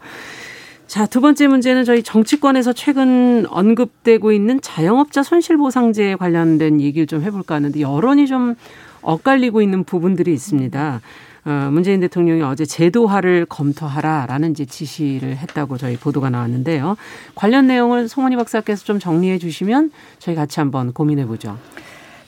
[0.88, 7.56] 자, 두 번째 문제는 저희 정치권에서 최근 언급되고 있는 자영업자 손실보상제에 관련된 얘기를 좀 해볼까
[7.56, 8.56] 하는데 여론이 좀
[9.02, 11.02] 엇갈리고 있는 부분들이 있습니다.
[11.46, 16.96] 어, 문재인 대통령이 어제 제도화를 검토하라라는 이제 지시를 했다고 저희 보도가 나왔는데요.
[17.36, 21.58] 관련 내용을 송원희 박사께서 좀 정리해 주시면 저희 같이 한번 고민해 보죠.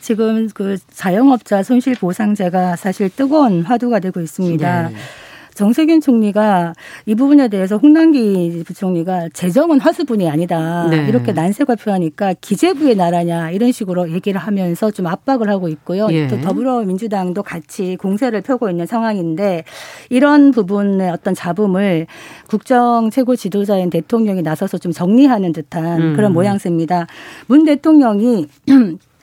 [0.01, 4.89] 지금 그 자영업자 손실보상제가 사실 뜨거운 화두가 되고 있습니다.
[4.89, 4.95] 네.
[5.55, 6.73] 정세균 총리가
[7.05, 10.87] 이 부분에 대해서 홍남기 부총리가 재정은 화수분이 아니다.
[10.89, 11.07] 네.
[11.07, 16.07] 이렇게 난색을 표하니까 기재부의 나라냐 이런 식으로 얘기를 하면서 좀 압박을 하고 있고요.
[16.11, 16.27] 예.
[16.27, 19.63] 또 더불어민주당도 같이 공세를 펴고 있는 상황인데
[20.09, 22.05] 이런 부분의 어떤 잡음을
[22.47, 26.15] 국정 최고 지도자인 대통령이 나서서 좀 정리하는 듯한 음.
[26.15, 27.07] 그런 모양새입니다.
[27.47, 28.47] 문 대통령이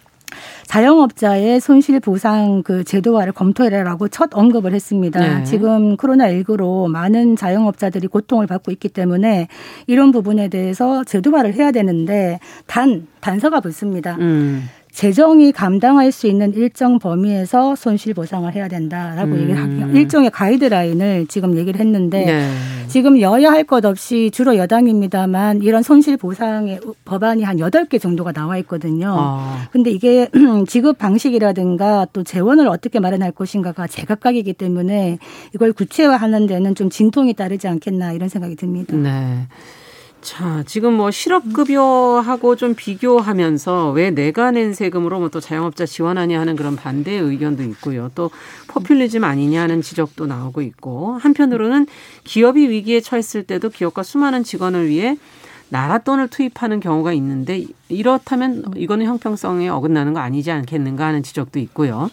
[0.67, 5.21] 자영업자의 손실 보상 그 제도화를 검토해라라고 첫 언급을 했습니다.
[5.21, 5.45] 네.
[5.45, 9.49] 지금 코로나 19로 많은 자영업자들이 고통을 받고 있기 때문에
[9.87, 14.17] 이런 부분에 대해서 제도화를 해야 되는데 단 단서가 붙습니다.
[14.21, 14.69] 음.
[14.93, 19.41] 재정이 감당할 수 있는 일정 범위에서 손실 보상을 해야 된다라고 음.
[19.41, 19.99] 얘기를 하고요.
[19.99, 22.51] 일종의 가이드라인을 지금 얘기를 했는데 네.
[22.89, 28.33] 지금 여야 할 것 없이 주로 여당입니다만 이런 손실 보상의 법안이 한 여덟 개 정도가
[28.33, 29.15] 나와 있거든요.
[29.17, 29.69] 아.
[29.73, 30.29] 근데 이게
[30.69, 35.19] 지급 방식이라든가 또 재원을 어떻게 마련할 것인가가 제각각이기 때문에
[35.55, 38.95] 이걸 구체화하는 데는 좀 진통이 따르지 않겠나 이런 생각이 듭니다.
[38.95, 39.47] 네.
[40.23, 46.55] 자, 지금 뭐 실업급여하고 좀 비교하면서 왜 내가 낸 세금으로 뭐 또 자영업자 지원하냐 하는
[46.57, 48.11] 그런 반대 의견도 있고요.
[48.15, 48.31] 또
[48.69, 51.87] 포퓰리즘 아니냐 하는 지적도 나오고 있고 한편으로는
[52.25, 55.17] 기업이 위기에 처했을 때도 기업과 수많은 직원을 위해
[55.71, 62.11] 나라 돈을 투입하는 경우가 있는데 이렇다면 이거는 형평성에 어긋나는 거 아니지 않겠는가 하는 지적도 있고요.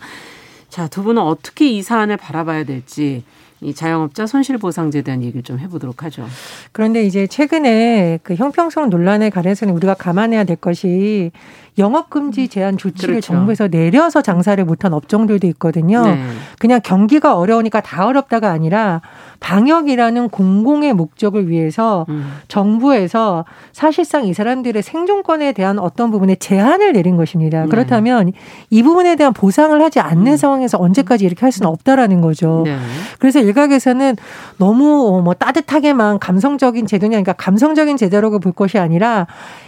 [0.70, 3.24] 자, 두 분은 어떻게 이 사안을 바라봐야 될지
[3.62, 6.26] 이 자영업자 손실보상제에 대한 얘기를 좀 해보도록 하죠.
[6.72, 11.32] 그런데 이제 최근에 그 형평성 논란에 관해서는 우리가 감안해야 될 것이
[11.80, 13.34] 영업금지 제한 조치를 그렇죠.
[13.34, 16.04] 정부에서 내려서 장사를 못한 업종들도 있거든요.
[16.04, 16.22] 네.
[16.60, 19.02] 그냥 경기가 어려우니까 다 어렵다가 아니라
[19.40, 22.34] 방역이라는 공공의 목적을 위해서 음.
[22.50, 27.64] 정부에서 사실상 이 사람들의 생존권에 대한 어떤 부분에 제한을 내린 것입니다.
[27.64, 27.70] 네.
[27.70, 28.34] 그렇다면
[28.70, 30.38] 이 부분에 대한 보상을 하지 않는 음.
[30.38, 32.64] 상황에서 언제까지 이렇게 할 수는 없다라는 거죠.
[32.66, 32.78] 네.
[33.18, 34.18] 그래서 일각에서는
[34.58, 39.28] 너무 뭐 따뜻하게만 감성적인 제도냐, 그러니까 감성적인 제도라고 볼 것이 아니라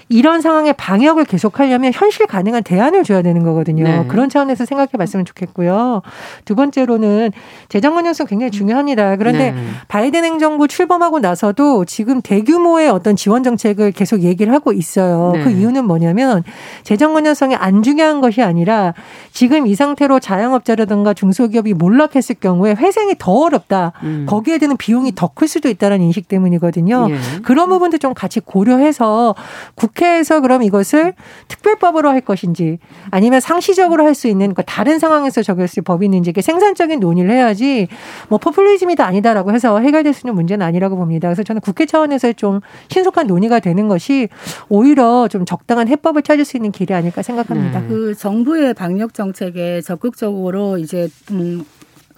[0.10, 3.84] 이런 상황에 방역을 계속하려면 현실 가능한 대안을 줘야 되는 거거든요.
[3.84, 4.06] 네.
[4.08, 6.02] 그런 차원에서 생각해 봤으면 좋겠고요.
[6.46, 7.32] 두 번째로는
[7.70, 9.16] 재정 건전성 굉장히 중요합니다.
[9.18, 9.64] 그런데 네.
[9.88, 15.32] 바이든 행정부 출범하고 나서도 지금 대규모의 어떤 지원 정책을 계속 얘기를 하고 있어요.
[15.36, 15.44] 네.
[15.44, 16.44] 그 이유는 뭐냐면
[16.84, 18.94] 재정 건전성이 안 중요한 것이 아니라
[19.32, 23.94] 지금 이 상태로 자영업자라든가 중소기업이 몰락했을 경우에 회생이 더 어렵다.
[24.04, 24.26] 음.
[24.28, 27.08] 거기에 드는 비용이 더 클 수도 있다는 인식 때문이거든요.
[27.10, 27.42] 예.
[27.42, 29.34] 그런 부분도 좀 같이 고려해서
[29.76, 31.14] 국회 국회에서 그럼 이것을
[31.48, 32.78] 특별 법으로 할 것인지
[33.10, 37.88] 아니면 상시적으로 할 수 있는 그러니까 다른 상황에서 적용했을 법이 있는지 이게 생산적인 논의를 해야지
[38.28, 41.30] 뭐 포퓰리즘이다 아니다라고 해서 해결될 수 있는 문제는 아니라고 봅니다.
[41.30, 44.28] 그래서 저는 국회 차원에서 좀 신속한 논의가 되는 것이
[44.70, 47.80] 오히려 좀 적당한 해법을 찾을 수 있는 길이 아닐까 생각합니다.
[47.80, 47.88] 네.
[47.88, 51.64] 그 정부의 방역 정책에 적극적으로 이제 음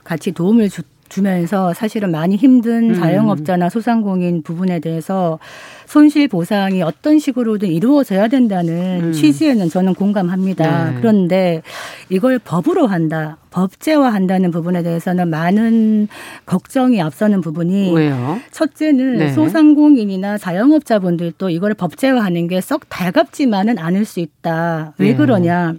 [0.04, 0.82] 같이 도움을 주,
[1.14, 2.96] 주면서 사실은 많이 힘든 음.
[2.96, 5.38] 자영업자나 소상공인 부분에 대해서
[5.86, 9.12] 손실 보상이 어떤 식으로든 이루어져야 된다는 음.
[9.14, 10.90] 취지에는 저는 공감합니다.
[10.92, 10.98] 네.
[10.98, 11.62] 그런데
[12.10, 13.38] 이걸 법으로 한다.
[13.52, 16.08] 법제화한다는 부분에 대해서는 많은
[16.48, 18.40] 걱정이 앞서는 부분이 왜요?
[18.52, 19.32] 첫째는 네.
[19.34, 24.94] 소상공인이나 자영업자분들도 이걸 법제화하는 게 썩 달갑지만은 않을 수 있다.
[24.98, 25.16] 왜 네.
[25.18, 25.76] 그러냐?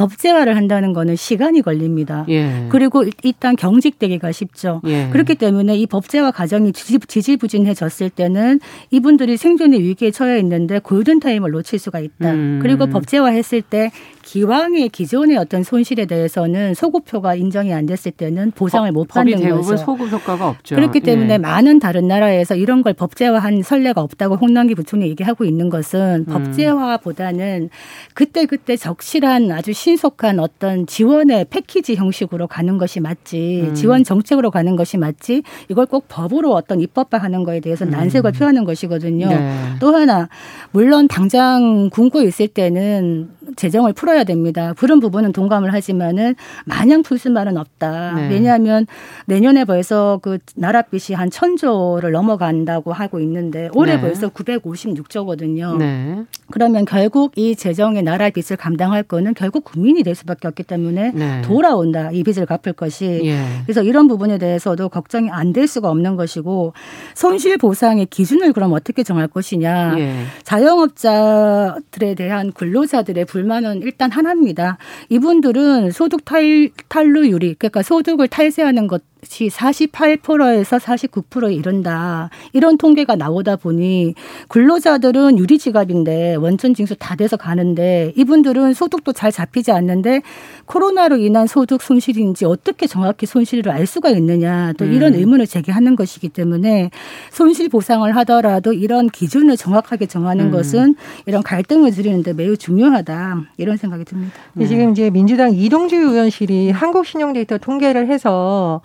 [0.00, 2.24] 법제화를 한다는 거는 시간이 걸립니다.
[2.30, 2.66] 예.
[2.70, 4.80] 그리고 일단 경직되기가 쉽죠.
[4.86, 5.08] 예.
[5.12, 8.60] 그렇기 때문에 이 법제화 과정이 지지부진해졌을 때는
[8.90, 12.32] 이분들이 생존의 위기에 처해 있는데 골든타임을 놓칠 수가 있다.
[12.32, 12.60] 음.
[12.62, 13.90] 그리고 법제화 했을 때
[14.22, 19.70] 기왕의 기존의 어떤 손실에 대해서는 소급효가 인정이 안 됐을 때는 보상을 못 받는 법이 대부분
[19.70, 19.84] 거죠.
[19.84, 20.76] 소급 효과가 없죠.
[20.76, 21.38] 그렇기 때문에 예.
[21.38, 26.32] 많은 다른 나라에서 이런 걸 법제화한 선례가 없다고 홍남기 부총리 얘기하고 있는 것은 음.
[26.32, 27.70] 법제화보다는
[28.14, 33.74] 그때 그때 적실한 아주 신속한 어떤 지원의 패키지 형식으로 가는 것이 맞지 음.
[33.74, 37.90] 지원 정책으로 가는 것이 맞지 이걸 꼭 법으로 어떤 입법화하는 거에 대해서 음.
[37.90, 39.28] 난색을 표하는 것이거든요.
[39.28, 39.52] 네.
[39.80, 40.28] 또 하나
[40.70, 44.74] 물론 당장 굶고 있을 때는 재정을 풀어야 됩니다.
[44.76, 48.12] 그런 부분은 동감을 하지만은 마냥 풀 수만은 없다.
[48.14, 48.28] 네.
[48.28, 48.86] 왜냐하면
[49.26, 54.00] 내년에 벌써 그 나라 빚이 한 천조를 넘어간다고 하고 있는데 올해 네.
[54.00, 55.78] 벌써 956조거든요.
[55.78, 56.24] 네.
[56.50, 61.40] 그러면 결국 이 재정의 나라 빚을 감당할 거는 결국 국민이 될 수밖에 없기 때문에 네.
[61.42, 62.10] 돌아온다.
[62.12, 63.22] 이 빚을 갚을 것이.
[63.24, 63.40] 예.
[63.64, 66.74] 그래서 이런 부분에 대해서도 걱정이 안 될 수가 없는 것이고
[67.14, 69.96] 손실 보상의 기준을 그럼 어떻게 정할 것이냐.
[69.98, 70.12] 예.
[70.44, 74.78] 자영업자들에 대한 근로자들의 불만은 일단 하나입니다.
[75.08, 82.30] 이분들은 소득 탈, 탈루율이 그러니까 소득을 탈세하는 것 시 48%에서 49%에 이른다.
[82.52, 84.14] 이런 통계가 나오다 보니
[84.48, 90.22] 근로자들은 유리 지갑인데 원천 징수 다 돼서 가는데 이분들은 소득도 잘 잡히지 않는데
[90.66, 95.18] 코로나로 인한 소득 손실인지 어떻게 정확히 손실을 알 수가 있느냐 또 이런 음.
[95.18, 96.90] 의문을 제기하는 것이기 때문에
[97.30, 100.50] 손실 보상을 하더라도 이런 기준을 정확하게 정하는 음.
[100.50, 100.94] 것은
[101.26, 104.32] 이런 갈등을 줄이는데 매우 중요하다 이런 생각이 듭니다.
[104.54, 104.66] 네.
[104.66, 108.80] 지금 이제 민주당 이동주 의원실이 한국신용데이터 통계를 해서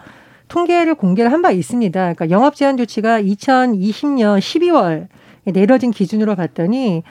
[0.47, 1.99] 통계를 공개를 한 바 있습니다.
[2.13, 5.07] 그러니까 영업 제한 조치가 2020년 12월
[5.45, 7.03] 내려진 기준으로 봤더니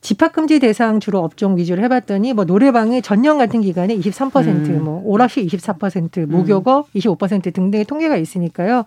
[0.00, 4.84] 집합금지 대상 주로 업종 위주로 해봤더니 뭐 노래방의 전년 같은 기간에 23%, 음.
[4.84, 6.98] 뭐 오락실 24%, 목욕업 음.
[6.98, 8.84] 25% 등등의 통계가 있으니까요.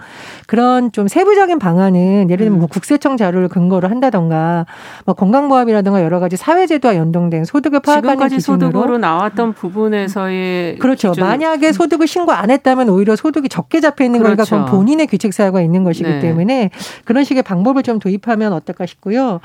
[0.48, 2.70] 그런 좀 세부적인 방안은 예를 들면 뭐 음.
[2.70, 4.66] 국세청 자료를 근거로 한다던가
[5.06, 11.12] 뭐 건강보험이라든가 여러 가지 사회제도와 연동된 소득을 파악하는 기준으로 소득으로 나왔던 부분에서의 그렇죠.
[11.12, 11.26] 기준.
[11.26, 14.38] 만약에 소득을 신고 안 했다면 오히려 소득이 적게 잡혀 있는 그렇죠.
[14.38, 16.20] 거니까 그건 본인의 규칙 사유가 있는 것이기 네.
[16.20, 16.70] 때문에
[17.06, 19.40] 그런 식의 방법을 좀 도입하면 어떨까 싶고요.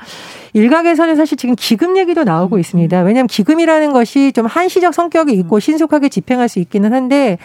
[0.53, 2.59] 일각에서는 사실 지금 기금 얘기도 나오고 음.
[2.61, 3.01] 있습니다.
[3.01, 7.37] 왜냐하면 기금이라는 것이 좀 한시적 성격이 있고 신속하게 집행할 수 있기는 한데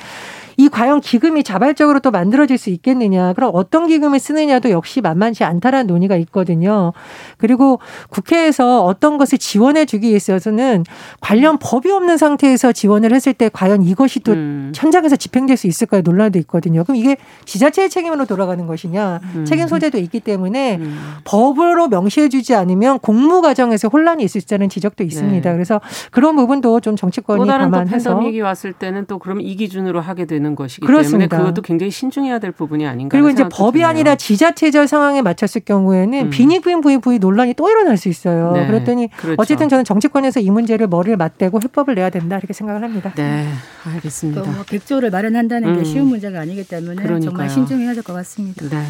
[0.56, 3.32] 이 과연 기금이 자발적으로 또 만들어질 수 있겠느냐.
[3.32, 6.92] 그럼 어떤 기금을 쓰느냐도 역시 만만치 않다라는 논의가 있거든요.
[7.38, 7.78] 그리고
[8.10, 10.84] 국회에서 어떤 것을 지원해 주기 위해서는
[11.20, 14.72] 관련 법이 없는 상태에서 지원을 했을 때 과연 이것이 또 음.
[14.74, 16.02] 현장에서 집행될 수 있을까요?
[16.02, 16.84] 논란도 있거든요.
[16.84, 19.20] 그럼 이게 지자체의 책임으로 돌아가는 것이냐.
[19.34, 19.44] 음.
[19.44, 20.98] 책임 소재도 있기 때문에 음.
[21.24, 25.48] 법으로 명시해 주지 않으면 공무 과정에서 혼란이 있을 수있다는 지적도 있습니다.
[25.48, 25.54] 네.
[25.54, 29.56] 그래서 그런 부분도 좀 정치권이 또 다른 감안해서 또 팬데믹이 왔을 때는 또 그러면 이
[29.56, 31.36] 기준으로 하게 되는 되는 것이기 그렇습니다.
[31.36, 33.14] 때문에 그것도 굉장히 신중해야 될 부분이 아닌가.
[33.16, 33.86] 그리고 이제 법이 드네요.
[33.86, 36.30] 아니라 지자체적 상황에 맞췄을 경우에는 음.
[36.30, 38.52] 비니부인 부인부인 논란이 또 일어날 수 있어요.
[38.52, 38.66] 네.
[38.66, 39.36] 그랬더니 그렇죠.
[39.40, 43.12] 어쨌든 저는 정치권에서 이 문제를 머리를 맞대고 해법을 내야 된다 이렇게 생각을 합니다.
[43.16, 43.46] 네,
[43.94, 44.42] 알겠습니다.
[44.42, 45.76] 뭐 100조를 마련한다는 음.
[45.78, 47.20] 게 쉬운 문제가 아니기 때문에 그러니까요.
[47.20, 48.68] 정말 신중해야 될 것 같습니다.
[48.68, 48.84] 네.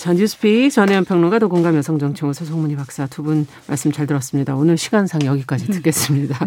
[0.00, 4.56] 전 뉴스픽 전혜연 평론가 도공감 여성정치연구소 송문희 박사 두 분 말씀 잘 들었습니다.
[4.56, 6.38] 오늘 시간상 여기까지 듣겠습니다.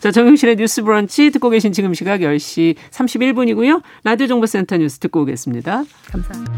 [0.00, 3.82] 자 정용실의 뉴스 브런치 듣고 계신 지금 시각 10시 31분이고요.
[4.02, 5.84] 라디오 정보센터 뉴스 듣고 오겠습니다.
[6.06, 6.56] 감사합니다.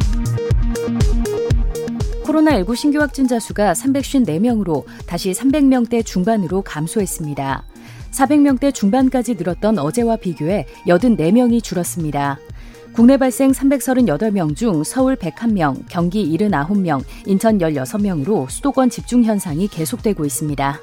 [2.23, 7.65] 코로나19 신규 확진자 수가 354명으로 다시 300명대 중반으로 감소했습니다.
[8.13, 12.39] 400명대 중반까지 늘었던 어제와 비교해 84명이 줄었습니다.
[12.95, 20.81] 국내 발생 338명 중 서울 101명, 경기 79명, 인천 16명으로 수도권 집중 현상이 계속되고 있습니다.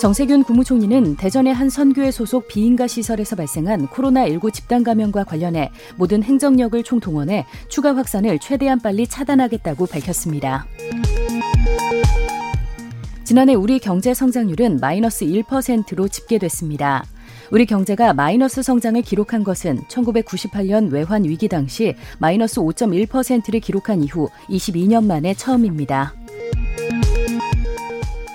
[0.00, 6.82] 정세균 국무총리는 대전의 한 선교회 소속 비인가 시설에서 발생한 코로나19 집단 감염과 관련해 모든 행정력을
[6.82, 10.66] 총동원해 추가 확산을 최대한 빨리 차단하겠다고 밝혔습니다.
[13.22, 17.04] 지난해 우리 경제 성장률은 마이너스 1%로 집계됐습니다.
[17.50, 25.04] 우리 경제가 마이너스 성장을 기록한 것은 1998년 외환 위기 당시 마이너스 5.1%를 기록한 이후 22년
[25.04, 26.14] 만에 처음입니다.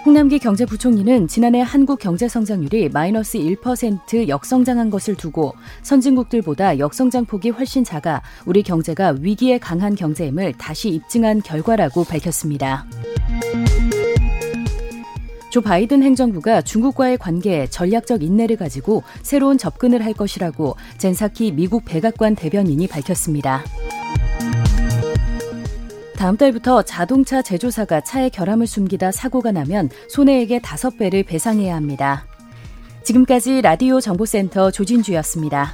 [0.06, 7.84] 홍남기 경제부총리는 지난해 한국 경제 성장률이 마이너스 1% 역성장한 것을 두고 선진국들보다 역성장 폭이 훨씬
[7.84, 12.86] 작아 우리 경제가 위기에 강한 경제임을 다시 입증한 결과라고 밝혔습니다.
[15.56, 22.36] 조 바이든 행정부가 중국과의 관계에 전략적 인내를 가지고 새로운 접근을 할 것이라고 젠사키 미국 백악관
[22.36, 23.64] 대변인이 밝혔습니다.
[26.18, 32.26] 다음 달부터 자동차 제조사가 차에 결함을 숨기다 사고가 나면 손해액의 다섯 배를 배상해야 합니다.
[33.06, 35.74] 지금까지 라디오 정보센터 조진주였습니다.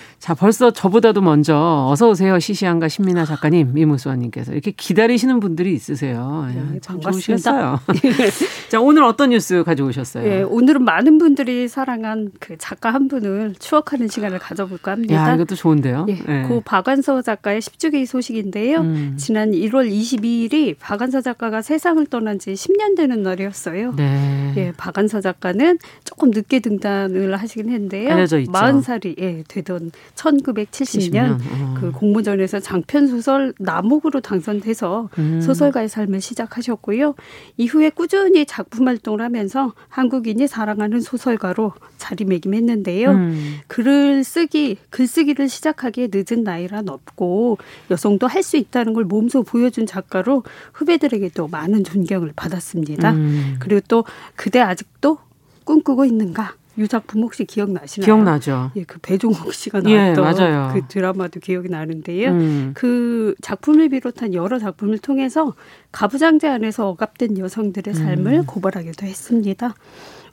[0.21, 6.47] 자, 벌써 저보다도 먼저 어서 오세요 시시한가 신민아 작가님, 미무수원님께서 이렇게 기다리시는 분들이 있으세요.
[6.53, 7.79] 네, 참 좋으시겠어요.
[8.69, 10.23] 자, 오늘 어떤 뉴스 가져오셨어요?
[10.23, 15.15] 네, 오늘은 많은 분들이 사랑한 그 작가 한 분을 추억하는 시간을 가져볼까 합니다.
[15.15, 16.05] 야, 이것도 좋은데요.
[16.09, 16.43] 예, 네.
[16.43, 18.81] 고 박완서 작가의 10주기 소식인데요.
[18.81, 19.15] 음.
[19.17, 23.95] 지난 1월 22일이 박완서 작가가 세상을 떠난 지 10년 되는 날이었어요.
[23.95, 24.53] 네.
[24.55, 28.11] 예, 박완서 작가는 조금 늦게 등단을 하시긴 했는데요.
[28.11, 28.51] 알려져 있죠.
[28.51, 29.89] 40살이 예, 되던
[30.21, 31.73] 1970년 어.
[31.79, 35.41] 그 공모전에서 장편 소설 남옥으로 당선돼서 음.
[35.41, 37.15] 소설가의 삶을 시작하셨고요.
[37.57, 43.11] 이후에 꾸준히 작품 활동을 하면서 한국인이 사랑하는 소설가로 자리매김했는데요.
[43.11, 43.59] 음.
[43.67, 47.57] 글을 쓰기, 글쓰기를 시작하기에 늦은 나이란 없고
[47.89, 53.11] 여성도 할 수 있다는 걸 몸소 보여준 작가로 후배들에게도 많은 존경을 받았습니다.
[53.11, 53.55] 음.
[53.59, 54.03] 그리고 또
[54.35, 55.19] 그대 아직도
[55.63, 56.55] 꿈꾸고 있는가?
[56.77, 58.05] 이 작품 혹시 기억나시나요?
[58.05, 58.71] 기억나죠.
[58.75, 62.31] 예, 그 배종옥 씨가 예, 나왔던 예, 그 드라마도 기억이 나는데요.
[62.31, 62.71] 음.
[62.73, 65.53] 그 작품을 비롯한 여러 작품을 통해서
[65.91, 68.45] 가부장제 안에서 억압된 여성들의 삶을 음.
[68.45, 69.75] 고발하기도 했습니다.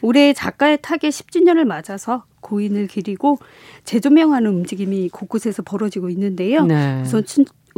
[0.01, 3.39] 올해 작가의 타계 10주년을 맞아서 고인을 기리고
[3.85, 6.65] 재조명하는 움직임이 곳곳에서 벌어지고 있는데요.
[6.67, 7.03] 네.
[7.03, 7.25] 우선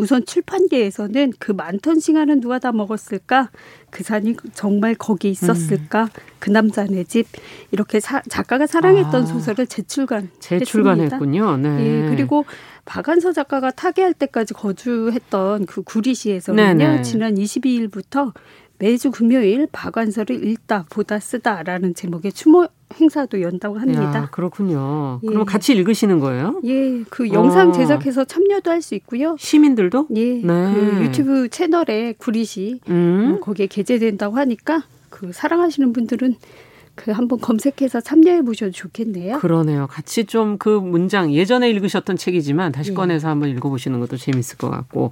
[0.00, 3.50] 우선 출판계에서는 그 많던 시간은 누가 다 먹었을까?
[3.90, 6.04] 그 산이 정말 거기 있었을까?
[6.04, 6.08] 음.
[6.38, 7.26] 그 남자 네 집
[7.70, 11.56] 이렇게 사, 작가가 사랑했던 아, 소설을 재출간 재출간했군요.
[11.58, 11.68] 네.
[11.80, 12.44] 예, 그리고
[12.86, 16.78] 박한서 작가가 타계할 때까지 거주했던 그 구리시에서는요.
[16.78, 17.02] 네네.
[17.02, 18.32] 지난 22일부터
[18.78, 24.02] 매주 금요일 박완서를 읽다 보다 쓰다라는 제목의 추모 행사도 연다고 합니다.
[24.14, 25.20] 야, 그렇군요.
[25.22, 25.26] 예.
[25.26, 26.60] 그럼 같이 읽으시는 거예요?
[26.64, 27.72] 예, 그 영상 어.
[27.72, 29.36] 제작해서 참여도 할 수 있고요.
[29.38, 30.06] 시민들도?
[30.16, 30.42] 예, 네.
[30.42, 33.36] 그 유튜브 채널에 구리시 음.
[33.36, 36.36] 어, 거기에 게재된다고 하니까 그 사랑하시는 분들은
[36.94, 39.38] 그 한번 검색해서 참여해 보셔도 좋겠네요.
[39.38, 39.86] 그러네요.
[39.86, 42.94] 같이 좀 그 문장 예전에 읽으셨던 책이지만 다시 예.
[42.94, 45.10] 꺼내서 한번 읽어보시는 것도 재밌을 것 같고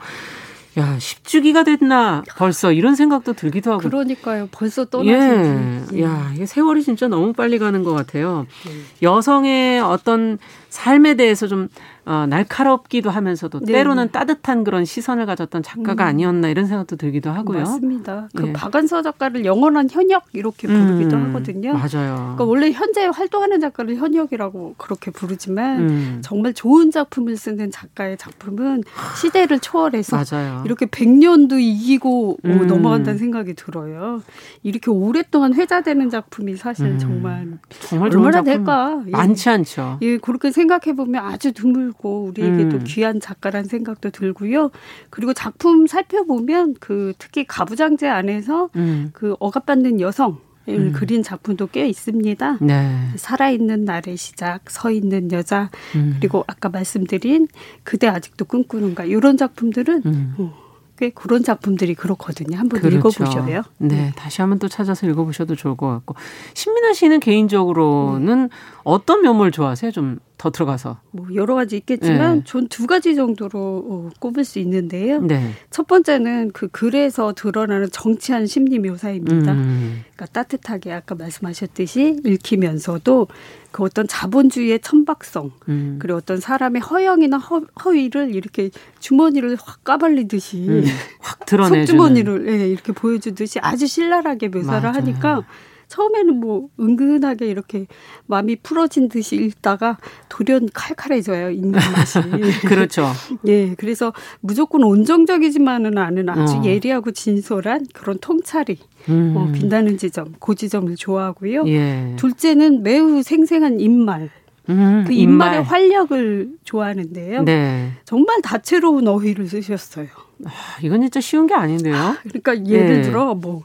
[0.77, 3.83] 야, 10주기가 됐나 벌써 이런 생각도 들기도 하고.
[3.83, 4.49] 그러니까요.
[4.53, 6.03] 벌써 떠나신 예.
[6.03, 8.47] 야, 이게 세월이 진짜 너무 빨리 가는 것 같아요.
[8.67, 8.87] 음.
[9.03, 11.69] 여성의 어떤 삶에 대해서 좀
[12.09, 13.73] 어, 날카롭기도 하면서도 네.
[13.75, 16.09] 때로는 따뜻한 그런 시선을 가졌던 작가가 음.
[16.09, 17.59] 아니었나 이런 생각도 들기도 하고요.
[17.59, 18.31] 맞습니다.
[18.35, 18.53] 그 예.
[18.55, 21.27] 박완서 작가를 영원한 현역 이렇게 부르기도 음.
[21.27, 21.75] 하거든요.
[21.75, 22.15] 맞아요.
[22.17, 26.19] 그러니까 원래 현재 활동하는 작가를 현역이라고 그렇게 부르지만 음.
[26.23, 28.85] 정말 좋은 작품을 쓰는 작가의 작품은
[29.21, 30.63] 시대를 초월해서 맞아요.
[30.65, 32.67] 이렇게 100년도 이기고 음.
[32.67, 34.23] 넘어간다는 생각이 들어요.
[34.63, 36.99] 이렇게 오랫동안 회자되는 작품이 사실 음.
[36.99, 39.03] 정말, 정말 얼마나 될까?
[39.05, 39.99] 많지 않죠.
[40.01, 42.85] 예, 그렇게 생각해 보면 아주 드물 고 우리에게도 음.
[42.87, 44.71] 귀한 작가란 생각도 들고요.
[45.11, 49.11] 그리고 작품 살펴보면 그 특히 가부장제 안에서 음.
[49.13, 50.93] 그 억압받는 여성 을 음.
[50.93, 52.59] 그린 작품도 꽤 있습니다.
[52.61, 53.09] 네.
[53.17, 56.17] 살아있는 날의 시작, 서 있는 여자, 음.
[56.19, 57.49] 그리고 아까 말씀드린
[57.85, 60.35] 그대 아직도 꿈꾸는가 이런 작품들은 음.
[60.37, 62.59] 어, 꽤 그런 작품들이 그렇거든요.
[62.59, 62.99] 한번 그렇죠.
[62.99, 63.63] 읽어보셔요.
[63.79, 66.17] 네, 네, 다시 한번 또 찾아서 읽어보셔도 좋을 것 같고
[66.55, 68.55] 신민아 씨는 개인적으로는 네.
[68.89, 69.91] 어떤 면모를 좋아하세요?
[69.93, 71.01] 좀 더 들어가서.
[71.11, 72.43] 뭐 여러 가지 있겠지만 네.
[72.47, 75.21] 전두 가지 정도로 어, 꼽을 수 있는데요.
[75.21, 75.51] 네.
[75.71, 79.53] 첫 번째는 그 글에서 드러나는 정치한 심리 묘사입니다.
[79.53, 80.05] 음.
[80.15, 83.27] 그러니까 따뜻하게 아까 말씀하셨듯이 읽히면서도
[83.73, 85.99] 그 어떤 자본주의의 천박성 음.
[86.01, 88.71] 그리고 어떤 사람의 허영이나 허, 허위를 이렇게
[89.01, 90.85] 주머니를 확 까발리듯이 음.
[91.19, 94.95] 확 드러내 속주머니를 예, 이렇게 보여주듯이 아주 신랄하게 묘사를 맞아요.
[94.95, 95.43] 하니까
[95.89, 97.87] 처음에는 뭐 은근하게 이렇게
[98.27, 99.99] 마음이 풀어진 듯이 읽다가
[100.29, 102.19] 돌연 칼칼해져요 읽는 맛이.
[102.69, 103.11] 그렇죠.
[103.47, 106.63] 예, 그래서 무조건 온정적이지만은 않은 아주 어.
[106.65, 109.35] 예리하고 진솔한 그런 통찰이 음.
[109.37, 111.65] 어, 빈다는 지점, 그 지점을 좋아하고요.
[111.69, 112.15] 예.
[112.17, 114.31] 둘째는 매우 생생한 입말.
[114.71, 115.63] 음, 그 입말의 입말.
[115.63, 117.43] 활력을 좋아하는데요.
[117.45, 117.93] 네.
[118.05, 120.09] 정말 다채로운 어휘를 쓰셨어요.
[120.45, 120.51] 아,
[120.83, 122.17] 이건 진짜 쉬운 게 아닌데요.
[122.23, 123.03] 그러니까 예를 네.
[123.03, 123.63] 들어 뭐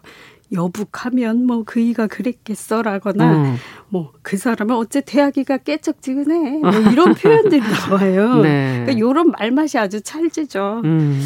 [0.53, 3.55] 여북하면 뭐 그이가 그랬겠어라거나 음.
[3.89, 8.35] 뭐그 사람은 어째 대하기가 깨쩍지근해 뭐 이런 표현들이 나와요.
[8.41, 8.83] 네.
[8.85, 10.81] 그러니까 이런 말맛이 아주 찰지죠.
[10.83, 11.21] 음.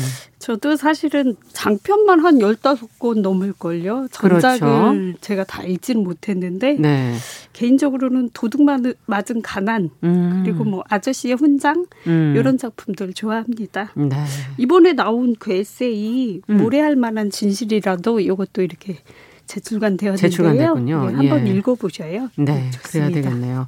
[0.47, 4.07] 저도 사실은 장편만 한 열다섯 권 넘을걸요.
[4.11, 5.17] 전작을 그렇죠.
[5.19, 7.15] 제가 다 읽지는 못했는데 네.
[7.51, 10.43] 개인적으로는 도둑 맞은 가난 음.
[10.45, 12.33] 그리고 뭐 아저씨의 훈장 음.
[12.37, 13.91] 이런 작품들 좋아합니다.
[13.97, 14.23] 네.
[14.57, 16.57] 이번에 나온 그 에세이 음.
[16.57, 18.99] 모래할 만한 진실이라도 이것도 이렇게
[19.47, 20.29] 재출간 되었는데요.
[20.29, 21.09] 재출간됐군요.
[21.09, 21.51] 네, 한번 예.
[21.55, 22.29] 읽어보셔요.
[22.37, 23.67] 네, 네 그래야 되겠네요.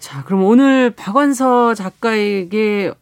[0.00, 2.92] 자, 그럼 오늘 박완서 작가에게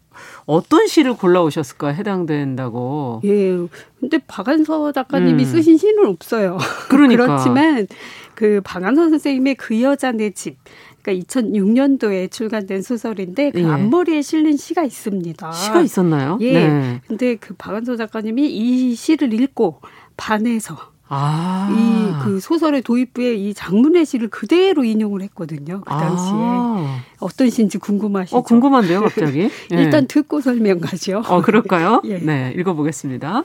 [0.46, 3.20] 어떤 시를 골라오셨을까 해당된다고.
[3.24, 3.56] 예.
[4.00, 5.44] 근데 박완서 작가님이 음.
[5.44, 6.56] 쓰신 시는 없어요.
[6.88, 7.26] 그러니까.
[7.26, 7.86] 그렇지만
[8.34, 10.56] 그 박완서 선생님의 그 여자 내 집.
[11.02, 13.64] 그러니까 2006년도에 출간된 소설인데 그 예.
[13.64, 15.52] 앞머리에 실린 시가 있습니다.
[15.52, 16.38] 시가 있었나요?
[16.40, 16.52] 예.
[16.52, 17.00] 네.
[17.06, 19.80] 근데 그 박완서 작가님이 이 시를 읽고
[20.16, 20.76] 반해서
[21.08, 21.68] 아.
[21.70, 25.80] 이그 소설의 도입부에 이 장문의 시를 그대로 인용을 했거든요.
[25.82, 26.98] 그 당시에 아.
[27.20, 28.36] 어떤 시인지 궁금하시죠?
[28.36, 29.48] 어, 궁금한데요, 갑자기.
[29.70, 29.76] 네.
[29.82, 31.22] 일단 듣고 설명하죠.
[31.26, 32.02] 어, 그럴까요?
[32.06, 32.18] 예.
[32.18, 33.44] 네, 읽어보겠습니다.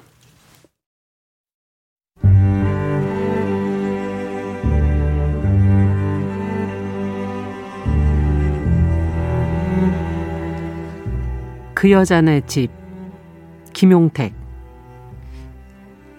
[11.73, 12.69] 그 여자네 집
[13.73, 14.40] 김용택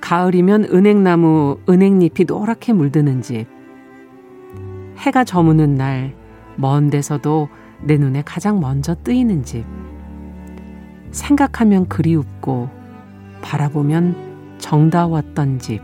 [0.02, 3.46] 가을이면 은행나무 은행잎이 노랗게 물드는 집.
[4.98, 6.22] 해가 저무는 날
[6.56, 7.48] 먼 데서도
[7.80, 9.64] 내 눈에 가장 먼저 뜨이는 집.
[11.10, 12.68] 생각하면 그리웁고
[13.42, 15.80] 바라보면 정다웠던 집.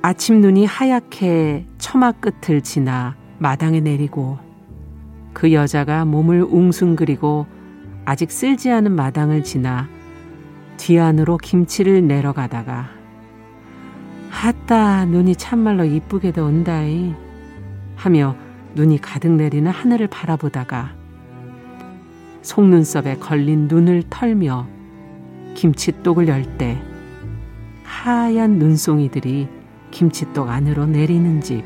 [0.00, 4.38] 아침 눈이 하얗게 처마 끝을 지나 마당에 내리고
[5.32, 7.46] 그 여자가 몸을 웅숭그리고
[8.08, 9.86] 아직 쓸지 않은 마당을 지나
[10.78, 12.88] 뒤안으로 김치를 내려가다가
[14.30, 17.14] 하따 눈이 참말로 이쁘게도 온다이
[17.96, 18.34] 하며
[18.74, 20.94] 눈이 가득 내리는 하늘을 바라보다가
[22.40, 24.66] 속눈썹에 걸린 눈을 털며
[25.54, 26.80] 김치독을 열 때
[27.84, 29.48] 하얀 눈송이들이
[29.90, 31.62] 김치독 안으로 내리는 집.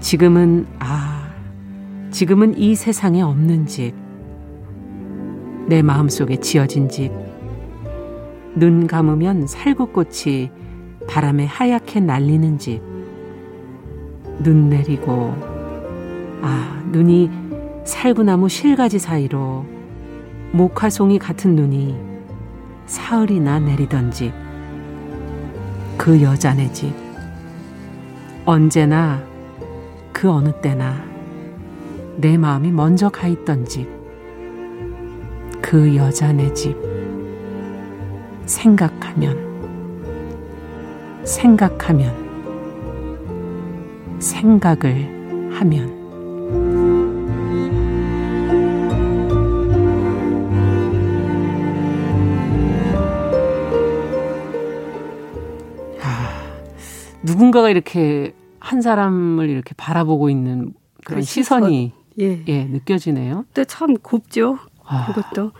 [0.00, 1.07] 지금은, 아,
[2.10, 3.92] 지금은 이 세상에 없는 집.
[5.66, 7.12] 내 마음속에 지어진 집.
[8.54, 10.50] 눈 감으면 살구꽃이
[11.06, 12.80] 바람에 하얗게 날리는 집.
[14.42, 15.34] 눈 내리고,
[16.40, 17.30] 아, 눈이
[17.84, 19.66] 살구나무 실가지 사이로
[20.52, 21.94] 목화송이 같은 눈이
[22.86, 24.32] 사흘이나 내리던 집.
[25.98, 26.94] 그 여자네 집.
[28.46, 29.22] 언제나
[30.10, 31.17] 그 어느 때나
[32.20, 33.88] 내 마음이 먼저 가 있던 집.
[35.62, 36.76] 그 여자 네 집.
[38.44, 39.38] 생각하면,
[41.22, 42.12] 생각하면,
[44.18, 45.96] 생각을 하면.
[57.22, 62.42] 누군가가 이렇게 한 사람을 이렇게 바라보고 있는 그런 그 시선이 예.
[62.48, 63.44] 예, 느껴지네요.
[63.52, 64.58] 근데 참 곱죠.
[64.84, 65.06] 아.
[65.06, 65.52] 그것도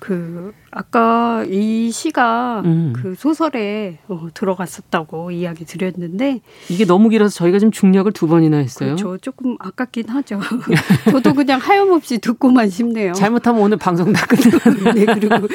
[0.00, 2.92] 그 아까 이 시가 음.
[2.96, 8.96] 그 소설에 어, 들어갔었다고 이야기 드렸는데 이게 너무 길어서 저희가 좀 중력을 두 번이나 했어요.
[8.96, 9.18] 그렇죠.
[9.18, 10.40] 조금 아깝긴 하죠.
[11.10, 13.12] 저도 그냥 하염없이 듣고만 싶네요.
[13.12, 14.94] 잘못하면 오늘 방송 다 끝나는.
[14.96, 15.46] 네, 그리고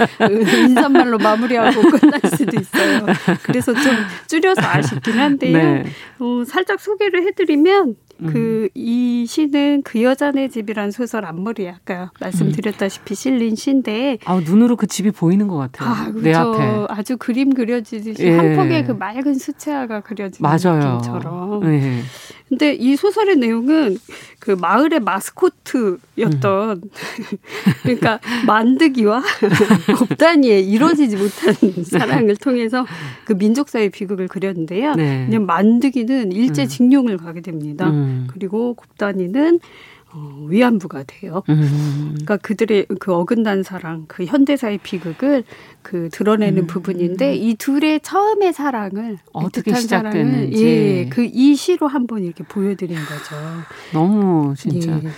[0.67, 3.05] 인사말로 마무리하고 끝날 수도 있어요.
[3.41, 3.93] 그래서 좀
[4.28, 5.57] 줄여서 아쉽긴 한데요.
[5.57, 5.86] 네.
[6.19, 7.95] 어, 살짝 소개를 해드리면 음.
[8.18, 15.11] 그이 시는 그 여자네 집이란 소설 앞머리에 아까 말씀드렸다시피 실린 시인데 아 눈으로 그 집이
[15.11, 15.89] 보이는 것 같아요.
[15.89, 16.22] 아, 그렇죠.
[16.22, 18.32] 내 앞에 아주 그림 그려지듯이 예.
[18.38, 20.93] 한 폭의 그 맑은 수채화가 그려지는 맞아요.
[20.95, 21.63] 느낌처럼.
[21.74, 22.01] 예.
[22.48, 23.98] 근데 이 소설의 내용은
[24.39, 26.89] 그 마을의 마스코트였던 음.
[27.82, 29.24] 그러니까 만드기와
[29.98, 32.86] 곱단이의 이루어지지 못한 사랑을 통해서
[33.26, 34.93] 그 민족사의 비극을 그렸는데요.
[34.93, 35.26] 네.
[35.26, 36.68] 그냥 만드기는 일제 음.
[36.68, 37.89] 징용을 가게 됩니다.
[37.89, 38.28] 음.
[38.32, 39.60] 그리고 곱단이는
[40.18, 41.43] 어, 위안부가 돼요.
[41.49, 42.11] 음.
[42.13, 45.43] 그러니까 그들의 그 어긋난 사랑, 그 현대사의 비극을
[45.82, 46.68] 그 드러내는 음.
[46.68, 53.36] 부분인데 이 둘의 처음의 사랑을 어떻게 시작됐는지 예, 그 이 시로 한번 이렇게 보여드린 거죠.
[53.91, 54.91] 너무 진짜.
[55.03, 55.09] 예.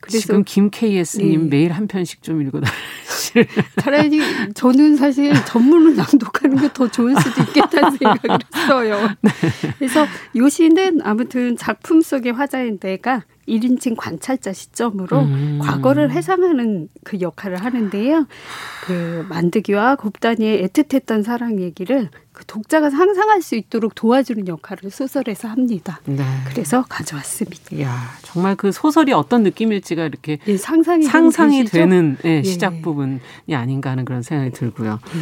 [0.00, 1.48] 그래서 지금 김KS님 네.
[1.48, 3.46] 매일 한 편씩 좀 읽어달라실.
[3.80, 4.18] 차라리
[4.54, 9.08] 저는 사실 전문을 낭독하는 게 더 좋을 수도 있겠다는 생각을 했어요.
[9.20, 9.30] 네.
[9.78, 15.58] 그래서 요 시는 아무튼 작품 속의 화자인 내가 1인칭 관찰자 시점으로 음.
[15.62, 18.26] 과거를 회상하는 그 역할을 하는데요.
[18.86, 26.00] 그 만드기와 곱단이의 애틋했던 사랑 얘기를 그 독자가 상상할 수 있도록 도와주는 역할을 소설에서 합니다.
[26.04, 26.24] 네.
[26.48, 27.80] 그래서 가져왔습니다.
[27.80, 33.20] 야 정말 그 소설이 어떤 느낌일지가 이렇게 예, 상상이, 상상이 되는 예, 예, 시작 부분이
[33.52, 34.98] 아닌가 하는 그런 생각이 들고요.
[35.14, 35.20] 예.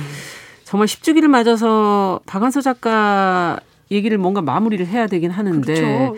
[0.65, 3.59] 정말 10주기를 맞아서 박완서 작가
[3.91, 6.17] 얘기를 뭔가 마무리를 해야 되긴 하는데 그렇죠.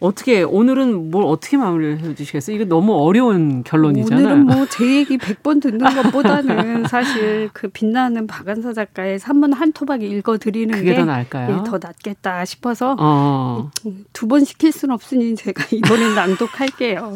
[0.00, 0.06] 예.
[0.06, 2.56] 어떻게 오늘은 뭘 어떻게 마무리를 해주시겠어요?
[2.56, 4.24] 이거 너무 어려운 결론이잖아요.
[4.26, 10.02] 오늘은 뭐 제 얘기 100번 듣는 것보다는 사실 그 빛나는 박안서 작가의 산문 한 토막
[10.02, 11.58] 읽어드리는 그게 게 더 나을까요?
[11.64, 13.70] 예, 더 낫겠다 싶어서 어.
[14.12, 17.14] 두번 시킬 수는 없으니 제가 이번엔 낭독할게요.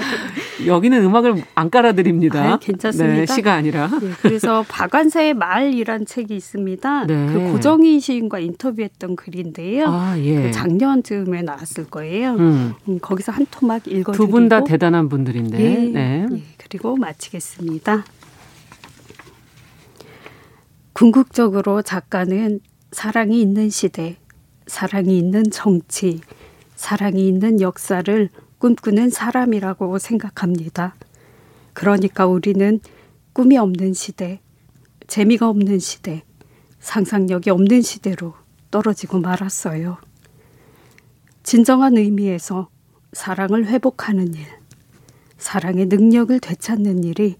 [0.66, 2.52] 여기는 음악을 안 깔아드립니다.
[2.54, 3.14] 아, 괜찮습니다.
[3.16, 3.88] 네, 시가 아니라.
[4.00, 7.06] 네, 그래서 박안서의 말이란 책이 있습니다.
[7.06, 7.26] 네.
[7.32, 9.86] 그 고정희 시인과 인터뷰했던 글인데요.
[9.88, 10.42] 아, 예.
[10.42, 12.13] 그 작년쯤에 나왔을 거예요.
[12.14, 12.34] 거예요.
[12.34, 12.74] 음.
[12.88, 15.60] 음, 거기서 한 토막 읽어드리고 두 분 다 대단한 분들인데.
[15.60, 16.26] 예, 네.
[16.30, 18.04] 예, 그리고 마치겠습니다.
[20.92, 22.60] 궁극적으로 작가는
[22.92, 24.16] 사랑이 있는 시대,
[24.66, 26.20] 사랑이 있는 정치,
[26.76, 30.94] 사랑이 있는 역사를 꿈꾸는 사람이라고 생각합니다.
[31.72, 32.78] 그러니까 우리는
[33.32, 34.40] 꿈이 없는 시대,
[35.08, 36.22] 재미가 없는 시대,
[36.78, 38.34] 상상력이 없는 시대로
[38.70, 39.98] 떨어지고 말았어요.
[41.44, 42.70] 진정한 의미에서
[43.12, 44.46] 사랑을 회복하는 일,
[45.36, 47.36] 사랑의 능력을 되찾는 일이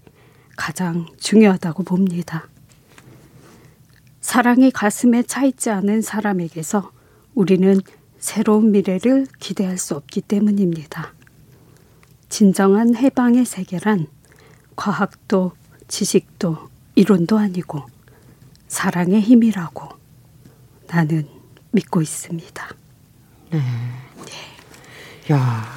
[0.55, 2.47] 가장 중요하다고 봅니다.
[4.21, 6.91] 사랑이 가슴에 차 있지 않은 사람에게서
[7.33, 7.81] 우리는
[8.19, 11.11] 새로운 미래를 기대할 수 없기 때문입니다.
[12.29, 14.05] 진정한 해방의 세계란
[14.75, 15.53] 과학도
[15.87, 17.81] 지식도 이론도 아니고
[18.67, 19.89] 사랑의 힘이라고
[20.89, 21.27] 나는
[21.71, 22.84] 믿고 있습니다.
[23.51, 23.59] 네.
[25.31, 25.75] 야.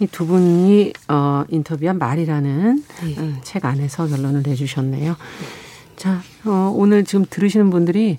[0.00, 3.14] 이 두 분이 어, 인터뷰한 말이라는 네.
[3.18, 5.16] 어, 책 안에서 결론을 내주셨네요.
[5.96, 8.18] 자, 어, 오늘 지금 들으시는 분들이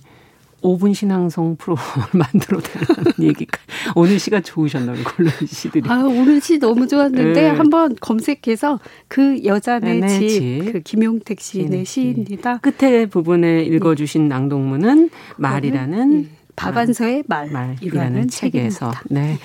[0.61, 3.57] 5분 신앙송 프로를 만들어 달라는 얘기가
[3.95, 5.89] 오늘 시가 좋으셨나요, 골룸 씨들이.
[5.89, 7.47] 아, 오늘 시 너무 좋았는데 네.
[7.47, 12.57] 한번 검색해서 그 여자네 네, 집, 그 김용택 시인의 네, 시입니다.
[12.57, 18.91] 끝에 부분에 읽어주신 낭독문은 말이라는 예, 박완서의 말, 말이라는 책에서.
[19.09, 19.39] 네.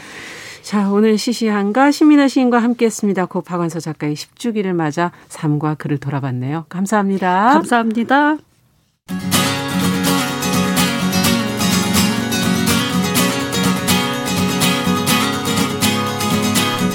[0.62, 3.26] 자, 오늘 시시한가 시민아 시인과 함께했습니다.
[3.26, 6.66] 고 박완서 작가의 10주기를 맞아 삶과 글을 돌아봤네요.
[6.68, 7.50] 감사합니다.
[7.52, 8.38] 감사합니다.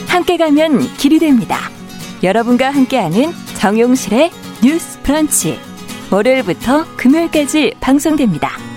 [0.07, 1.57] 함께 가면 길이 됩니다.
[2.23, 4.31] 여러분과 함께하는 정용실의
[4.63, 5.57] 뉴스 브런치.
[6.11, 8.68] 월요일부터 금요일까지 방송됩니다.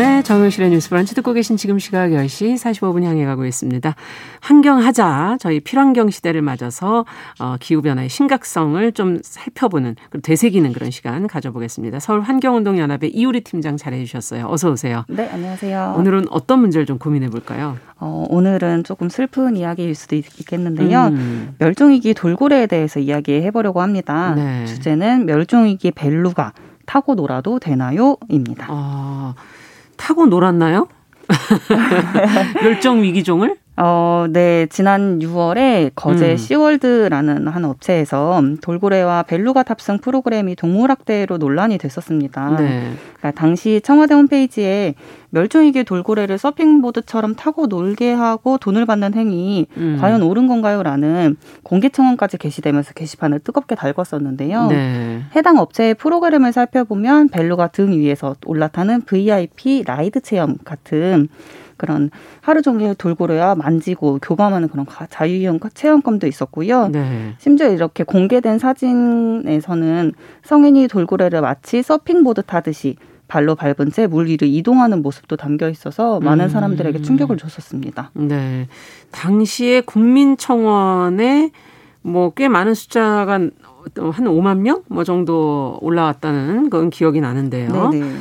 [0.00, 3.94] 네, 정용실의 뉴스 브런치 듣고 계신 지금 시각 10시 45분 향해 가고 있습니다.
[4.40, 7.04] 환경하자 저희 필환경 시대를 맞아서
[7.38, 12.00] 어, 기후변화의 심각성을 좀 살펴보는 그리고 되새기는 그런 시간 가져보겠습니다.
[12.00, 14.46] 서울 환경운동연합의 이우리 팀장 잘해 주셨어요.
[14.48, 15.04] 어서 오세요.
[15.06, 15.96] 네, 안녕하세요.
[15.98, 17.76] 오늘은 어떤 문제를 좀 고민해 볼까요?
[17.98, 21.08] 어, 오늘은 조금 슬픈 이야기일 수도 있겠는데요.
[21.08, 21.54] 음.
[21.58, 24.32] 멸종위기 돌고래에 대해서 이야기해 보려고 합니다.
[24.34, 24.64] 네.
[24.64, 26.54] 주제는 멸종위기 벨루가
[26.86, 28.66] 타고 놀아도 되나요?입니다.
[28.70, 29.34] 아.
[30.00, 30.88] 타고 놀았나요?
[32.62, 33.56] 멸종 위기종을?
[33.82, 34.66] 어, 네.
[34.66, 36.36] 지난 6월에 거제 음.
[36.36, 42.56] 시월드라는 한 업체에서 돌고래와 벨루가 탑승 프로그램이 동물학대로 논란이 됐었습니다.
[42.58, 42.92] 네.
[43.16, 44.94] 그러니까 당시 청와대 홈페이지에
[45.30, 49.96] 멸종위기 돌고래를 서핑보드처럼 타고 놀게 하고 돈을 받는 행위 음.
[49.98, 54.68] 과연 옳은 건가요?라는 공개 청원까지 게시되면서 게시판을 뜨겁게 달궜었는데요.
[54.68, 55.22] 네.
[55.34, 61.28] 해당 업체의 프로그램을 살펴보면 벨루가 등 위에서 올라타는 VIP 라이드 체험 같은
[61.80, 62.10] 그런
[62.42, 66.88] 하루 종일 돌고래와 만지고 교감하는 그런 자유형 체험감도 있었고요.
[66.88, 67.34] 네.
[67.38, 70.12] 심지어 이렇게 공개된 사진에서는
[70.44, 72.96] 성인이 돌고래를 마치 서핑보드 타듯이
[73.28, 76.48] 발로 밟은 채 물 위로 이동하는 모습도 담겨 있어서 많은 음.
[76.50, 78.10] 사람들에게 충격을 줬었습니다.
[78.14, 78.66] 네.
[79.12, 81.50] 당시에 국민청원에
[82.02, 83.50] 뭐 꽤 많은 숫자가 한
[83.94, 87.88] 5만 명 뭐 정도 올라왔다는 그런 기억이 나는데요.
[87.90, 88.16] 네네.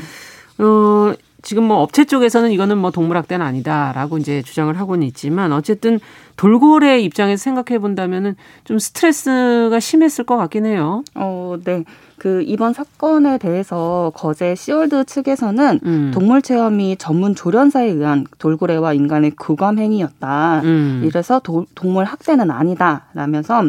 [0.60, 5.99] 어, 지금 뭐 업체 쪽에서는 이거는 뭐 동물학대는 아니다라고 이제 주장을 하고는 있지만 어쨌든
[6.35, 11.03] 돌고래 입장에서 생각해 본다면은 좀 스트레스가 심했을 것 같긴 해요.
[11.15, 11.83] 어, 네.
[12.17, 16.11] 그 이번 사건에 대해서 거제 시월드 측에서는 음.
[16.13, 20.61] 동물 체험이 전문 조련사에 의한 돌고래와 인간의 교감 행위였다.
[20.63, 21.03] 음.
[21.05, 23.63] 이래서 도, 동물 학대는 아니다라면서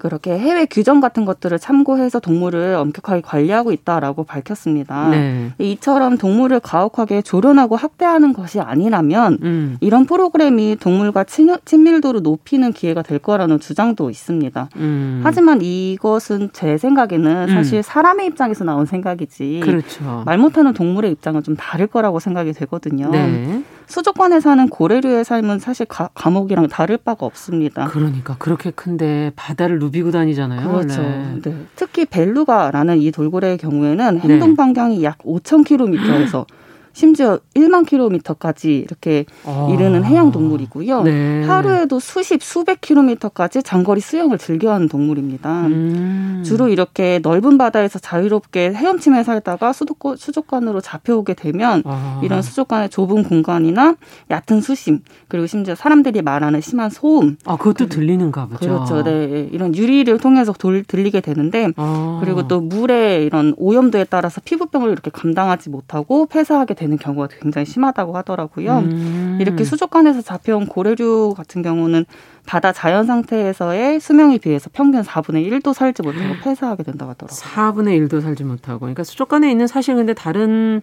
[0.00, 5.10] 그렇게 해외 규정 같은 것들을 참고해서 동물을 엄격하게 관리하고 있다라고 밝혔습니다.
[5.10, 5.52] 네.
[5.58, 9.76] 이처럼 동물을 가혹하게 조련하고 학대하는 것이 아니라면 음.
[9.80, 14.68] 이런 프로그램이 동물과 친밀도를 높이는 기회가 될 거라는 주장도 있습니다.
[14.76, 15.20] 음.
[15.22, 17.54] 하지만 이것은 제 생각에는 음.
[17.54, 17.82] 사실 음.
[17.82, 20.22] 사람의 입장에서 나온 생각이지 그렇죠.
[20.24, 23.10] 말 못하는 동물의 입장은 좀 다를 거라고 생각이 되거든요.
[23.10, 23.62] 네.
[23.90, 27.88] 수족관에 사는 고래류의 삶은 사실 가, 감옥이랑 다를 바가 없습니다.
[27.88, 30.68] 그러니까 그렇게 큰데 바다를 누비고 다니잖아요.
[30.70, 31.02] 그렇죠.
[31.02, 31.66] 네.
[31.74, 36.46] 특히 벨루가라는 이 돌고래의 경우에는 행동 반경이 약 5,000km에서
[36.92, 39.68] 심지어 1만 킬로미터까지 이렇게 아.
[39.70, 41.02] 이르는 해양 동물이고요.
[41.02, 41.44] 네.
[41.44, 45.66] 하루에도 수십 수백 킬로미터까지 장거리 수영을 즐겨하는 동물입니다.
[45.66, 46.42] 음.
[46.44, 52.20] 주로 이렇게 넓은 바다에서 자유롭게 헤엄치며 살다가 수도권 수족관으로 잡혀오게 되면 아.
[52.24, 53.94] 이런 수족관의 좁은 공간이나
[54.30, 58.58] 얕은 수심 그리고 심지어 사람들이 말하는 심한 소음 아 그것도 들리는가 보죠.
[58.58, 59.04] 그렇죠.
[59.04, 59.48] 네.
[59.52, 62.20] 이런 유리를 통해서 돌, 들리게 되는데 아.
[62.22, 68.16] 그리고 또 물의 이런 오염도에 따라서 피부병을 이렇게 감당하지 못하고 폐사하게 되는 경우가 굉장히 심하다고
[68.16, 68.78] 하더라고요.
[68.78, 69.38] 음.
[69.40, 72.06] 이렇게 수족관에서 잡혀온 고래류 같은 경우는
[72.46, 77.38] 바다 자연 상태에서의 수명에 비해서 평균 4분의 1도 살지 못하고 폐사하게 된다고 하더라고요.
[77.38, 78.80] 4분의 1도 살지 못하고.
[78.80, 80.80] 그러니까 수족관에 있는 사실 근데 다른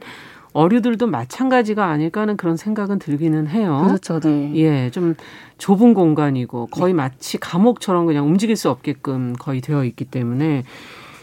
[0.53, 3.83] 어류들도 마찬가지가 아닐까 하는 그런 생각은 들기는 해요.
[3.85, 4.19] 그렇죠.
[4.19, 4.51] 네.
[4.55, 5.15] 예, 좀
[5.57, 10.63] 좁은 공간이고 거의 마치 감옥처럼 그냥 움직일 수 없게끔 거의 되어 있기 때문에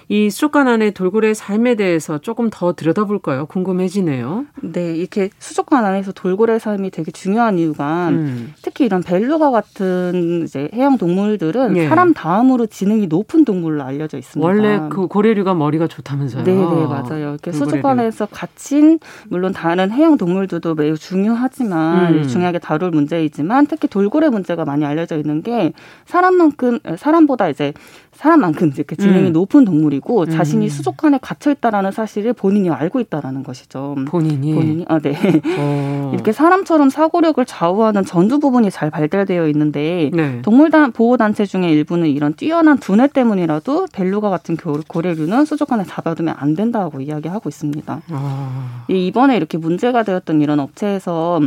[0.09, 3.47] 이 수족관 안의 돌고래의 삶에 대해서 조금 더 들여다볼까요?
[3.47, 4.47] 궁금해지네요.
[4.61, 8.53] 네, 이렇게 수족관 안에서 돌고래 삶이 되게 중요한 이유가 음.
[8.63, 11.89] 특히 이런 벨루가 같은 이제 해양 동물들은 예.
[11.89, 14.47] 사람 다음으로 지능이 높은 동물로 알려져 있습니다.
[14.47, 16.45] 원래 그 고래류가 머리가 좋다면서요?
[16.45, 17.31] 네, 네, 맞아요.
[17.31, 18.99] 이렇게 수족관에서 갇힌
[19.29, 22.29] 물론 다른 해양 동물들도 매우 중요하지만 음.
[22.29, 25.73] 중요하게 다룰 문제이지만 특히 돌고래 문제가 많이 알려져 있는 게
[26.07, 27.73] 사람만큼 사람보다 이제
[28.15, 29.33] 사람만큼 이렇게 지능이 음.
[29.33, 30.31] 높은 동물이고 음.
[30.31, 33.97] 자신이 수족관에 갇혀 있다라는 사실을 본인이 알고 있다라는 것이죠.
[34.07, 35.15] 본인이 본인이 아 네.
[35.59, 36.11] 어.
[36.15, 40.43] 이렇게 사람처럼 사고력을 좌우하는 전두 부분이 잘 발달되어 있는데 네.
[40.43, 46.55] 동물단 보호 단체 중에 일부는 이런 뛰어난 두뇌 때문이라도 벨루가 같은 고래류는 수족관에 잡아두면 안
[46.55, 48.03] 된다고 이야기하고 있습니다.
[48.11, 48.85] 아.
[48.89, 51.41] 이번에 이렇게 문제가 되었던 이런 업체에서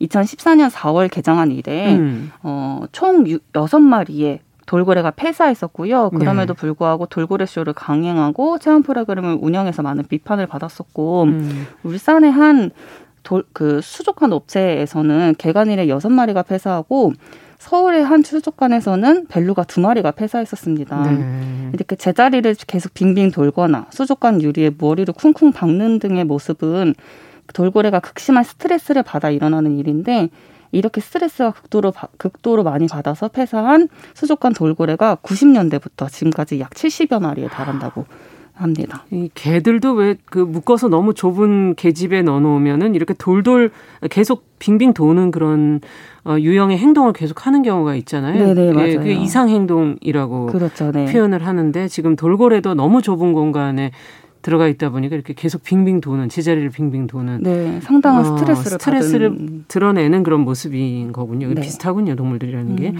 [0.00, 2.30] 2014년 4월 개장한 이래 음.
[2.42, 4.38] 어, 총 6마리의
[4.74, 6.10] 돌고래가 폐사했었고요.
[6.10, 6.58] 그럼에도 네.
[6.58, 11.66] 불구하고 돌고래 쇼를 강행하고 체험 프로그램을 운영해서 많은 비판을 받았었고 음.
[11.84, 12.72] 울산의 한
[13.22, 17.12] 돌, 그 수족관 업체에서는 개간일에 여섯 마리가 폐사하고
[17.58, 21.02] 서울의 한 수족관에서는 벨루가 두 마리가 폐사했었습니다.
[21.02, 21.70] 네.
[21.72, 26.94] 이렇게 제자리를 계속 빙빙 돌거나 수족관 유리에 머리를 쿵쿵 박는 등의 모습은
[27.54, 30.30] 돌고래가 극심한 스트레스를 받아 일어나는 일인데
[30.74, 38.04] 이렇게 스트레스가 극도로 극도로 많이 받아서 폐사한 수족관 돌고래가 90년대부터 지금까지 약 70여 마리에 달한다고
[38.54, 39.04] 합니다.
[39.10, 43.70] 이 개들도 왜 그 묶어서 너무 좁은 개집에 넣어놓으면은 이렇게 돌돌
[44.10, 45.80] 계속 빙빙 도는 그런
[46.24, 48.34] 어, 유형의 행동을 계속 하는 경우가 있잖아요.
[48.38, 48.88] 네네 네, 맞아요.
[48.88, 51.04] 예, 그게 이상 행동이라고 그렇죠, 네.
[51.06, 53.90] 표현을 하는데 지금 돌고래도 너무 좁은 공간에
[54.44, 59.28] 들어가 있다 보니까 이렇게 계속 빙빙 도는 제자리를 빙빙 도는 네, 상당한 어, 스트레스를 스트레스를
[59.30, 59.64] 받은.
[59.68, 61.48] 드러내는 그런 모습인 거군요.
[61.54, 61.62] 네.
[61.62, 62.90] 비슷하군요, 동물들이라는 게.
[62.90, 62.96] 음.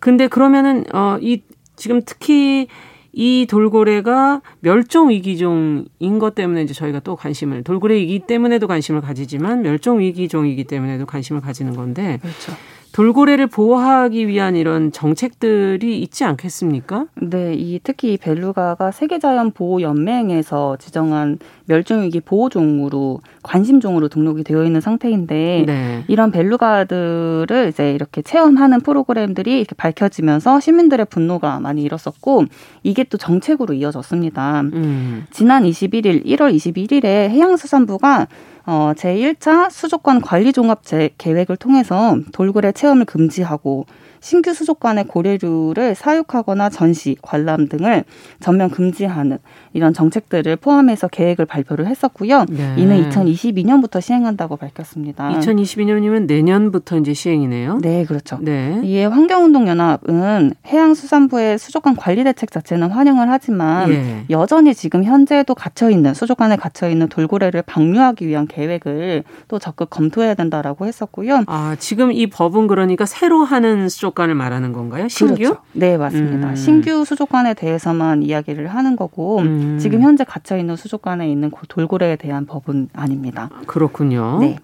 [0.00, 1.42] 근데 그러면은 어 이
[1.76, 2.66] 지금 특히
[3.12, 10.00] 이 돌고래가 멸종 위기종인 것 때문에 이제 저희가 또 관심을 돌고래이기 때문에도 관심을 가지지만 멸종
[10.00, 12.52] 위기종이기 때문에도 관심을 가지는 건데 그렇죠.
[12.92, 17.06] 돌고래를 보호하기 위한 이런 정책들이 있지 않겠습니까?
[17.14, 26.04] 네, 이 특히 이 벨루가가 세계자연보호연맹에서 지정한 멸종위기 보호종으로 관심종으로 등록이 되어 있는 상태인데 네.
[26.08, 32.44] 이런 벨루가들을 이제 이렇게 체험하는 프로그램들이 이렇게 밝혀지면서 시민들의 분노가 많이 일었었고
[32.82, 34.60] 이게 또 정책으로 이어졌습니다.
[34.60, 35.26] 음.
[35.30, 38.26] 지난 21일 1월 21일에 해양수산부가
[38.64, 40.82] 어, 제1차 수족관 관리 종합
[41.18, 43.86] 계획을 통해서 돌고래 체험을 금지하고
[44.22, 48.04] 신규 수족관의 고래류를 사육하거나 전시, 관람 등을
[48.38, 49.38] 전면 금지하는
[49.72, 52.46] 이런 정책들을 포함해서 계획을 발표를 했었고요.
[52.48, 52.76] 네.
[52.78, 55.28] 이는 2022년부터 시행한다고 밝혔습니다.
[55.40, 57.78] 2022년이면 내년부터 이제 시행이네요.
[57.82, 58.38] 네, 그렇죠.
[58.40, 58.80] 네.
[58.84, 64.24] 이에 환경운동연합은 해양수산부의 수족관 관리 대책 자체는 환영을 하지만 예.
[64.30, 70.34] 여전히 지금 현재도 갇혀 있는 수족관에 갇혀 있는 돌고래를 방류하기 위한 계획을 또 적극 검토해야
[70.34, 71.42] 된다라고 했었고요.
[71.48, 75.08] 아, 지금 이 법은 그러니까 새로 하는 수족 관을 말하는 건가요?
[75.08, 75.34] 신규?
[75.34, 75.56] 그렇죠.
[75.72, 76.50] 네, 맞습니다.
[76.50, 76.56] 음.
[76.56, 79.46] 신규 수족관에 대해서만 이야기를 하는 거고 음.
[79.46, 79.78] 음.
[79.78, 83.50] 지금 현재 갇혀 있는 수족관에 있는 돌고래에 대한 법은 아닙니다.
[83.66, 84.38] 그렇군요.
[84.40, 84.58] 네.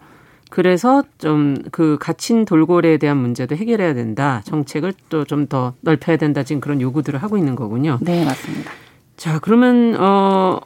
[0.50, 4.40] 그래서 좀 그 갇힌 돌고래에 대한 문제도 해결해야 된다.
[4.44, 6.42] 정책을 또 좀 더 넓혀야 된다.
[6.42, 7.98] 지금 그런 요구들을 하고 있는 거군요.
[8.00, 8.70] 네, 맞습니다.
[9.16, 10.58] 자, 그러면 어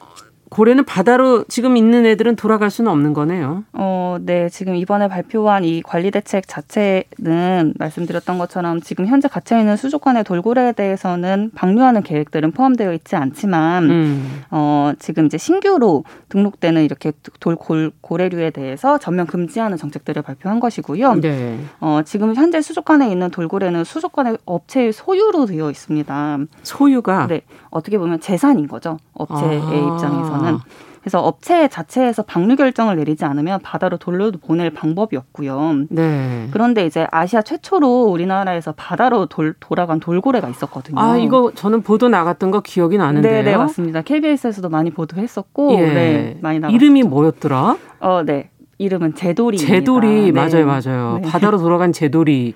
[0.52, 3.64] 고래는 바다로 지금 있는 애들은 돌아갈 수는 없는 거네요.
[3.72, 4.50] 어, 네.
[4.50, 10.72] 지금 이번에 발표한 이 관리 대책 자체는 말씀드렸던 것처럼 지금 현재 갇혀 있는 수족관의 돌고래에
[10.72, 14.42] 대해서는 방류하는 계획들은 포함되어 있지 않지만 음.
[14.50, 17.56] 어, 지금 이제 신규로 등록되는 이렇게 돌
[18.02, 21.14] 고래류에 대해서 전면 금지하는 정책들을 발표한 것이고요.
[21.22, 21.58] 네.
[21.80, 26.38] 어, 지금 현재 수족관에 있는 돌고래는 수족관의 업체의 소유로 되어 있습니다.
[26.62, 27.40] 소유가 네.
[27.72, 28.98] 어떻게 보면 재산인 거죠.
[29.14, 29.94] 업체의 아.
[29.94, 30.58] 입장에서는.
[31.00, 35.86] 그래서 업체 자체에서 방류 결정을 내리지 않으면 바다로 돌로 보낼 방법이 없고요.
[35.88, 36.46] 네.
[36.52, 41.00] 그런데 이제 아시아 최초로 우리나라에서 바다로 돌, 돌아간 돌고래가 있었거든요.
[41.00, 43.42] 아 이거 저는 보도 나갔던 거 기억이 나는데요.
[43.42, 44.02] 네, 네 맞습니다.
[44.02, 45.92] KBS에서도 많이 보도했었고, 예.
[45.92, 47.76] 네, 많이 나갔 이름이 뭐였더라?
[47.98, 48.50] 어, 네.
[48.78, 49.58] 이름은 제돌이.
[49.58, 50.32] 제돌이 네.
[50.32, 51.18] 맞아요, 맞아요.
[51.20, 51.28] 네.
[51.28, 52.54] 바다로 돌아간 제돌이.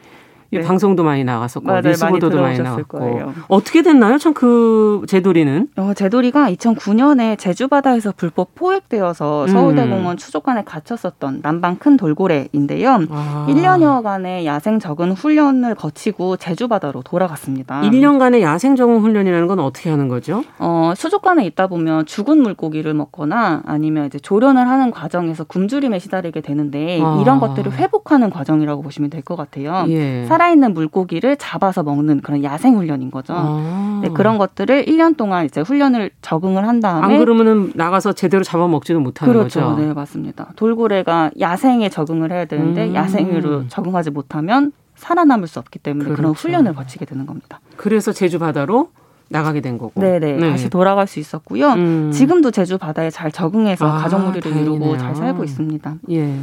[0.50, 0.60] 네.
[0.62, 1.82] 방송도 많이 나갔었고 맞아요.
[1.82, 3.34] 뉴스보도도 많이, 많이 나갔고 거예요.
[3.48, 4.18] 어떻게 됐나요?
[4.18, 9.48] 참 그 제돌이는 어, 제돌이가 2009년에 제주 바다에서 불법 포획되어서 음.
[9.48, 12.98] 서울대공원 추족관에 갇혔었던 남방 큰 돌고래인데요.
[13.10, 13.46] 아.
[13.48, 17.80] 1년여간의 야생 적응 훈련을 거치고 제주 바다로 돌아갔습니다.
[17.82, 20.44] 1년간의 야생 적응 훈련이라는 건 어떻게 하는 거죠?
[20.58, 27.00] 어, 수족관에 있다 보면 죽은 물고기를 먹거나 아니면 이제 조련을 하는 과정에서 굶주림에 시달리게 되는데
[27.02, 27.18] 아.
[27.20, 29.86] 이런 것들을 회복하는 과정이라고 보시면 될 것 같아요.
[29.88, 30.24] 예.
[30.36, 33.34] 살아있는 물고기를 잡아서 먹는 그런 야생 훈련인 거죠.
[33.36, 34.00] 아.
[34.02, 39.00] 네, 그런 것들을 1년 동안 이제 훈련을 적응을 한 다음에 안 그러면은 나가서 제대로 잡아먹지도
[39.00, 39.60] 못하는 그렇죠.
[39.60, 39.80] 거죠.
[39.80, 40.52] 네, 맞습니다.
[40.56, 42.94] 돌고래가 야생에 적응을 해야 되는데 음.
[42.94, 46.16] 야생으로 적응하지 못하면 살아남을 수 없기 때문에 그렇죠.
[46.20, 47.60] 그런 훈련을 거치게 되는 겁니다.
[47.76, 48.90] 그래서 제주 바다로
[49.28, 50.00] 나가게 된 거고.
[50.00, 50.36] 네네.
[50.36, 50.50] 네.
[50.50, 51.72] 다시 돌아갈 수 있었고요.
[51.72, 52.10] 음.
[52.12, 55.94] 지금도 제주 바다에 잘 적응해서 아, 가족 무리를 이루고 잘 살고 있습니다.
[56.10, 56.34] 예.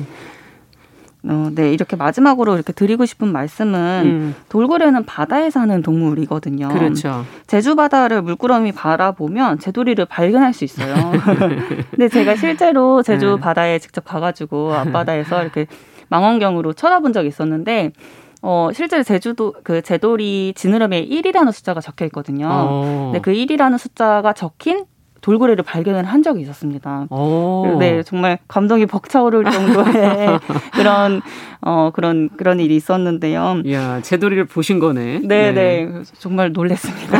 [1.25, 4.35] 어, 네, 이렇게 마지막으로 이렇게 드리고 싶은 말씀은 음.
[4.49, 6.67] 돌고래는 바다에 사는 동물이거든요.
[6.67, 7.25] 그렇죠.
[7.47, 10.93] 제주 바다를 물구러미 바라보면 제돌이를 발견할 수 있어요.
[11.91, 13.39] 근데 제가 실제로 제주 네.
[13.39, 15.67] 바다에 직접 가가지고 앞바다에서 이렇게
[16.09, 17.93] 망원경으로 쳐다본 적이 있었는데
[18.41, 22.49] 어, 실제로 제주도 그 제돌이 지느러미에 1이라는 숫자가 적혀 있거든요.
[22.51, 23.11] 어.
[23.13, 24.83] 근데 그 1이라는 숫자가 적힌
[25.23, 27.07] 돌고래를 발견을 한 적이 있었습니다.
[27.09, 27.77] 오.
[27.79, 30.39] 네, 정말 감동이 벅차오를 정도의
[30.75, 31.21] 그런
[31.61, 33.63] 어 그런 그런 일이 있었는데요.
[33.71, 35.21] 야, 제돌이를 보신 거네.
[35.23, 36.03] 네, 네, 네.
[36.19, 37.19] 정말 놀랬습니다.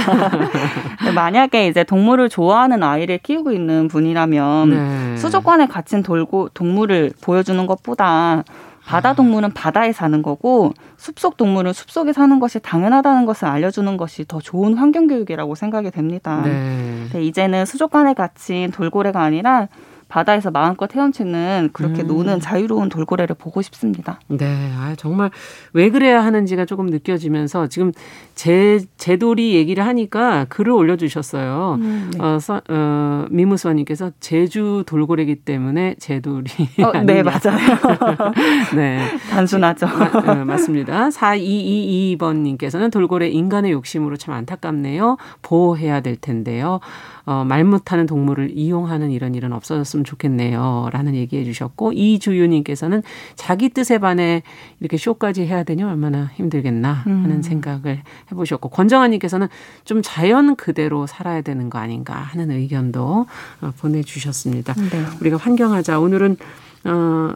[1.15, 5.17] 만약에 이제 동물을 좋아하는 아이를 키우고 있는 분이라면 네.
[5.17, 8.43] 수족관에 갇힌 돌고 동물을 보여주는 것보다
[8.85, 14.39] 바다 동물은 바다에 사는 거고 숲속 동물은 숲속에 사는 것이 당연하다는 것을 알려주는 것이 더
[14.39, 16.41] 좋은 환경 교육이라고 생각이 됩니다.
[16.43, 17.07] 네.
[17.21, 19.67] 이제는 수족관에 갇힌 돌고래가 아니라
[20.13, 22.07] 바다에서 마음껏 헤엄치는 그렇게 음.
[22.07, 24.19] 노는 자유로운 돌고래를 보고 싶습니다.
[24.27, 25.31] 네, 아, 정말
[25.73, 27.91] 왜 그래야 하는지가 조금 느껴지면서 지금
[28.35, 31.79] 제 제돌이 얘기를 하니까 글을 올려주셨어요.
[31.81, 32.23] 음, 네.
[32.23, 36.45] 어, 서, 어, 미무수원님께서 제주 돌고래기 때문에 제돌이.
[36.83, 37.57] 어, 네, 맞아요.
[38.77, 38.99] 네,
[39.31, 39.87] 단순하죠.
[39.87, 41.09] 마, 네, 맞습니다.
[41.09, 45.17] 4222번님께서는 돌고래 인간의 욕심으로 참 안타깝네요.
[45.41, 46.81] 보호해야 될 텐데요.
[47.25, 50.89] 어, 말 못하는 동물을 이용하는 이런 일은 없어졌으면 좋겠네요.
[50.91, 53.01] 라는 얘기해 주셨고, 이주유님께서는
[53.35, 54.43] 자기 뜻에 반해
[54.79, 57.41] 이렇게 쇼까지 해야 되니 얼마나 힘들겠나 하는 음.
[57.41, 58.01] 생각을
[58.31, 59.47] 해보셨고, 권정아님께서는
[59.85, 63.25] 좀 자연 그대로 살아야 되는 거 아닌가 하는 의견도
[63.61, 64.73] 어, 보내주셨습니다.
[64.73, 65.05] 네.
[65.21, 65.99] 우리가 환경하자.
[65.99, 66.37] 오늘은
[66.85, 67.33] 어,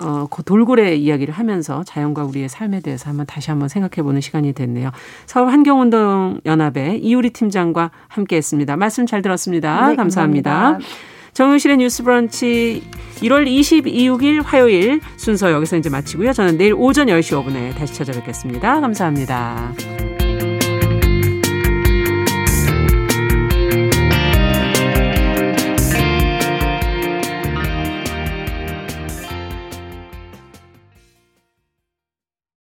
[0.00, 4.52] 어, 그 돌고래 이야기를 하면서 자연과 우리의 삶에 대해서 한번 다시 한번 생각해 보는 시간이
[4.52, 4.90] 됐네요.
[5.26, 8.76] 서울 환경운동 연합의 이우리 팀장과 함께 했습니다.
[8.76, 9.88] 말씀 잘 들었습니다.
[9.88, 10.50] 네, 감사합니다.
[10.50, 10.88] 감사합니다.
[11.32, 12.82] 정용실의 뉴스 브런치
[13.16, 16.32] 1월 22일 화요일 순서 여기서 이제 마치고요.
[16.32, 18.80] 저는 내일 오전 10시 5분에 다시 찾아뵙겠습니다.
[18.80, 20.15] 감사합니다.